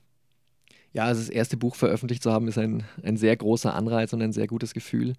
Ja, 0.96 1.04
also 1.04 1.20
das 1.20 1.30
erste 1.30 1.58
Buch 1.58 1.76
veröffentlicht 1.76 2.24
zu 2.24 2.32
haben, 2.32 2.48
ist 2.48 2.58
ein, 2.58 2.86
ein 3.04 3.18
sehr 3.18 3.36
großer 3.36 3.74
Anreiz 3.74 4.14
und 4.14 4.22
ein 4.22 4.32
sehr 4.32 4.48
gutes 4.48 4.74
Gefühl. 4.74 5.16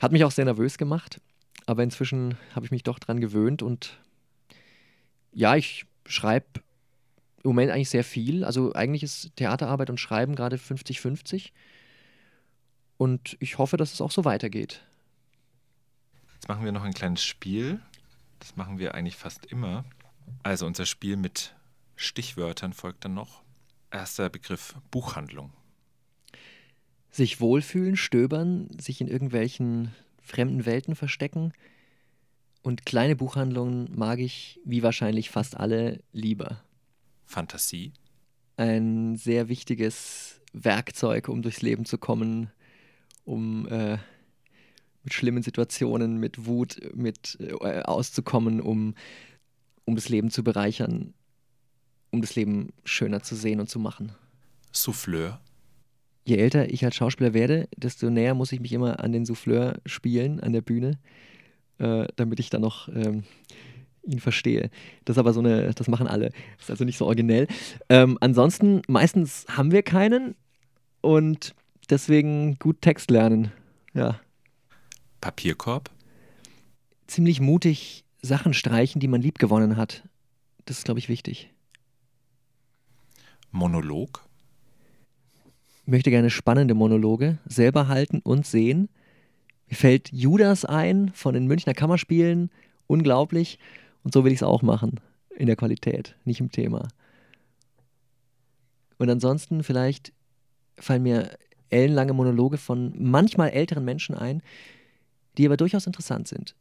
Hat 0.00 0.10
mich 0.10 0.24
auch 0.24 0.32
sehr 0.32 0.44
nervös 0.44 0.78
gemacht, 0.78 1.20
aber 1.64 1.84
inzwischen 1.84 2.36
habe 2.56 2.66
ich 2.66 2.72
mich 2.72 2.82
doch 2.82 2.98
dran 2.98 3.20
gewöhnt 3.20 3.62
und 3.62 4.00
ja, 5.32 5.54
ich 5.54 5.86
schreibe 6.06 6.46
im 7.44 7.50
Moment 7.50 7.70
eigentlich 7.70 7.88
sehr 7.88 8.02
viel. 8.02 8.42
Also 8.42 8.72
eigentlich 8.72 9.04
ist 9.04 9.30
Theaterarbeit 9.36 9.90
und 9.90 10.00
Schreiben 10.00 10.34
gerade 10.34 10.56
50-50. 10.56 11.52
Und 12.96 13.36
ich 13.38 13.58
hoffe, 13.58 13.76
dass 13.76 13.92
es 13.92 14.00
auch 14.00 14.10
so 14.10 14.24
weitergeht. 14.24 14.82
Jetzt 16.34 16.48
machen 16.48 16.64
wir 16.64 16.72
noch 16.72 16.82
ein 16.82 16.94
kleines 16.94 17.22
Spiel. 17.22 17.78
Das 18.40 18.56
machen 18.56 18.80
wir 18.80 18.96
eigentlich 18.96 19.16
fast 19.16 19.46
immer. 19.46 19.84
Also 20.42 20.66
unser 20.66 20.84
Spiel 20.84 21.16
mit 21.16 21.54
Stichwörtern 21.94 22.72
folgt 22.72 23.04
dann 23.04 23.14
noch. 23.14 23.45
Erster 23.96 24.28
Begriff 24.28 24.74
Buchhandlung. 24.90 25.52
Sich 27.10 27.40
wohlfühlen, 27.40 27.96
stöbern, 27.96 28.68
sich 28.78 29.00
in 29.00 29.08
irgendwelchen 29.08 29.94
fremden 30.20 30.66
Welten 30.66 30.94
verstecken. 30.94 31.54
Und 32.60 32.84
kleine 32.84 33.16
Buchhandlungen 33.16 33.88
mag 33.96 34.18
ich, 34.18 34.60
wie 34.66 34.82
wahrscheinlich 34.82 35.30
fast 35.30 35.56
alle, 35.56 36.02
lieber. 36.12 36.62
Fantasie. 37.24 37.94
Ein 38.58 39.16
sehr 39.16 39.48
wichtiges 39.48 40.42
Werkzeug, 40.52 41.30
um 41.30 41.40
durchs 41.40 41.62
Leben 41.62 41.86
zu 41.86 41.96
kommen, 41.96 42.50
um 43.24 43.66
äh, 43.68 43.96
mit 45.04 45.14
schlimmen 45.14 45.42
Situationen, 45.42 46.18
mit 46.20 46.44
Wut, 46.44 46.82
mit 46.94 47.38
äh, 47.40 47.80
auszukommen, 47.80 48.60
um, 48.60 48.94
um 49.86 49.94
das 49.94 50.10
Leben 50.10 50.30
zu 50.30 50.44
bereichern, 50.44 51.14
um 52.10 52.20
das 52.20 52.34
Leben 52.34 52.72
schöner 52.84 53.22
zu 53.22 53.34
sehen 53.34 53.60
und 53.60 53.68
zu 53.68 53.78
machen. 53.78 54.12
Souffleur. 54.72 55.40
Je 56.24 56.36
älter 56.36 56.70
ich 56.70 56.84
als 56.84 56.96
Schauspieler 56.96 57.34
werde, 57.34 57.68
desto 57.76 58.10
näher 58.10 58.34
muss 58.34 58.52
ich 58.52 58.60
mich 58.60 58.72
immer 58.72 59.00
an 59.00 59.12
den 59.12 59.24
Souffleur 59.24 59.78
spielen, 59.86 60.40
an 60.40 60.52
der 60.52 60.60
Bühne, 60.60 60.98
äh, 61.78 62.06
damit 62.16 62.40
ich 62.40 62.50
dann 62.50 62.62
noch 62.62 62.88
ähm, 62.88 63.22
ihn 64.02 64.20
verstehe. 64.20 64.70
Das 65.04 65.14
ist 65.14 65.18
aber 65.18 65.32
so 65.32 65.40
eine, 65.40 65.72
das 65.72 65.88
machen 65.88 66.06
alle. 66.06 66.30
Das 66.56 66.66
ist 66.66 66.70
also 66.70 66.84
nicht 66.84 66.98
so 66.98 67.06
originell. 67.06 67.46
Ähm, 67.88 68.18
ansonsten, 68.20 68.82
meistens 68.88 69.46
haben 69.48 69.70
wir 69.70 69.82
keinen 69.82 70.34
und 71.00 71.54
deswegen 71.90 72.58
gut 72.58 72.82
Text 72.82 73.10
lernen. 73.10 73.52
Ja. 73.94 74.20
Papierkorb? 75.20 75.90
Ziemlich 77.06 77.40
mutig 77.40 78.04
Sachen 78.20 78.52
streichen, 78.54 79.00
die 79.00 79.08
man 79.08 79.22
liebgewonnen 79.22 79.76
hat. 79.76 80.02
Das 80.64 80.78
ist, 80.78 80.84
glaube 80.84 80.98
ich, 80.98 81.08
wichtig. 81.08 81.50
Monolog? 83.50 84.24
Ich 85.82 85.88
möchte 85.88 86.10
gerne 86.10 86.30
spannende 86.30 86.74
Monologe 86.74 87.38
selber 87.46 87.88
halten 87.88 88.20
und 88.24 88.46
sehen. 88.46 88.88
Mir 89.68 89.76
fällt 89.76 90.12
Judas 90.12 90.64
ein 90.64 91.10
von 91.14 91.34
den 91.34 91.46
Münchner 91.46 91.74
Kammerspielen. 91.74 92.50
Unglaublich. 92.86 93.58
Und 94.02 94.12
so 94.12 94.24
will 94.24 94.32
ich 94.32 94.38
es 94.38 94.42
auch 94.42 94.62
machen. 94.62 95.00
In 95.36 95.46
der 95.46 95.56
Qualität, 95.56 96.16
nicht 96.24 96.40
im 96.40 96.50
Thema. 96.50 96.88
Und 98.98 99.10
ansonsten 99.10 99.62
vielleicht 99.62 100.12
fallen 100.78 101.02
mir 101.02 101.36
ellenlange 101.70 102.12
Monologe 102.12 102.58
von 102.58 102.94
manchmal 102.98 103.50
älteren 103.50 103.84
Menschen 103.84 104.14
ein, 104.14 104.42
die 105.36 105.46
aber 105.46 105.56
durchaus 105.56 105.86
interessant 105.86 106.28
sind. 106.28 106.54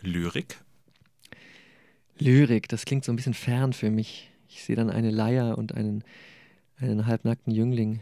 Lyrik? 0.00 0.60
Lyrik, 2.18 2.68
das 2.68 2.84
klingt 2.84 3.04
so 3.04 3.12
ein 3.12 3.16
bisschen 3.16 3.34
fern 3.34 3.72
für 3.72 3.90
mich. 3.90 4.30
Ich 4.48 4.64
sehe 4.64 4.76
dann 4.76 4.90
eine 4.90 5.10
Leier 5.10 5.56
und 5.58 5.74
einen, 5.74 6.04
einen 6.76 7.06
halbnackten 7.06 7.52
Jüngling 7.52 8.00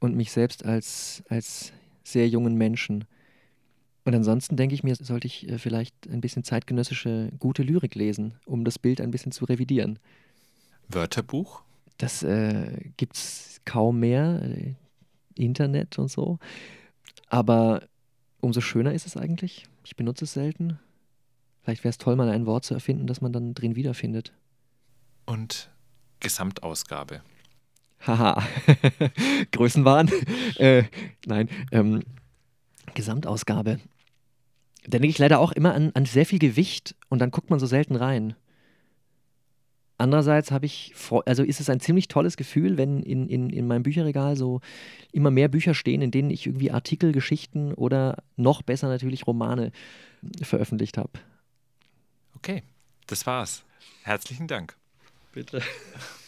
und 0.00 0.14
mich 0.14 0.30
selbst 0.30 0.64
als, 0.64 1.22
als 1.28 1.72
sehr 2.04 2.28
jungen 2.28 2.54
Menschen. 2.54 3.04
Und 4.04 4.14
ansonsten 4.14 4.56
denke 4.56 4.74
ich 4.74 4.84
mir, 4.84 4.94
sollte 4.94 5.26
ich 5.26 5.48
äh, 5.48 5.58
vielleicht 5.58 5.94
ein 6.08 6.20
bisschen 6.20 6.44
zeitgenössische 6.44 7.30
gute 7.38 7.62
Lyrik 7.62 7.94
lesen, 7.94 8.34
um 8.46 8.64
das 8.64 8.78
Bild 8.78 9.00
ein 9.00 9.10
bisschen 9.10 9.32
zu 9.32 9.44
revidieren. 9.44 9.98
Wörterbuch? 10.88 11.62
Das 11.98 12.22
äh, 12.22 12.90
gibt 12.96 13.16
es 13.16 13.60
kaum 13.64 14.00
mehr. 14.00 14.40
Äh, 14.42 14.74
Internet 15.38 15.98
und 15.98 16.10
so. 16.10 16.38
Aber 17.28 17.82
umso 18.40 18.60
schöner 18.60 18.92
ist 18.92 19.06
es 19.06 19.16
eigentlich. 19.16 19.66
Ich 19.84 19.96
benutze 19.96 20.24
es 20.24 20.32
selten. 20.32 20.78
Vielleicht 21.62 21.84
wäre 21.84 21.90
es 21.90 21.98
toll, 21.98 22.16
mal 22.16 22.28
ein 22.28 22.46
Wort 22.46 22.64
zu 22.64 22.74
erfinden, 22.74 23.06
das 23.06 23.20
man 23.20 23.32
dann 23.32 23.54
drin 23.54 23.76
wiederfindet. 23.76 24.32
Und 25.26 25.70
Gesamtausgabe. 26.20 27.22
Haha, 28.06 28.42
Größenwahn. 29.52 30.10
äh, 30.56 30.84
nein, 31.26 31.48
ähm, 31.72 32.02
Gesamtausgabe. 32.94 33.80
Da 34.84 34.98
denke 34.98 35.08
ich 35.08 35.18
leider 35.18 35.40
auch 35.40 35.52
immer 35.52 35.74
an, 35.74 35.90
an 35.94 36.06
sehr 36.06 36.24
viel 36.24 36.38
Gewicht 36.38 36.94
und 37.08 37.18
dann 37.18 37.30
guckt 37.30 37.50
man 37.50 37.58
so 37.58 37.66
selten 37.66 37.96
rein. 37.96 38.34
Andererseits 40.00 40.52
habe 40.52 40.64
ich, 40.64 40.94
also 41.26 41.42
ist 41.42 41.58
es 41.60 41.68
ein 41.68 41.80
ziemlich 41.80 42.06
tolles 42.06 42.36
Gefühl, 42.36 42.78
wenn 42.78 43.02
in, 43.02 43.28
in, 43.28 43.50
in 43.50 43.66
meinem 43.66 43.82
Bücherregal 43.82 44.36
so 44.36 44.60
immer 45.10 45.32
mehr 45.32 45.48
Bücher 45.48 45.74
stehen, 45.74 46.02
in 46.02 46.12
denen 46.12 46.30
ich 46.30 46.46
irgendwie 46.46 46.70
Artikel, 46.70 47.10
Geschichten 47.10 47.74
oder 47.74 48.22
noch 48.36 48.62
besser 48.62 48.86
natürlich 48.86 49.26
Romane 49.26 49.72
veröffentlicht 50.40 50.98
habe. 50.98 51.10
Okay, 52.36 52.62
das 53.08 53.26
war's. 53.26 53.64
Herzlichen 54.04 54.46
Dank. 54.46 54.77
Bitte. 55.38 55.62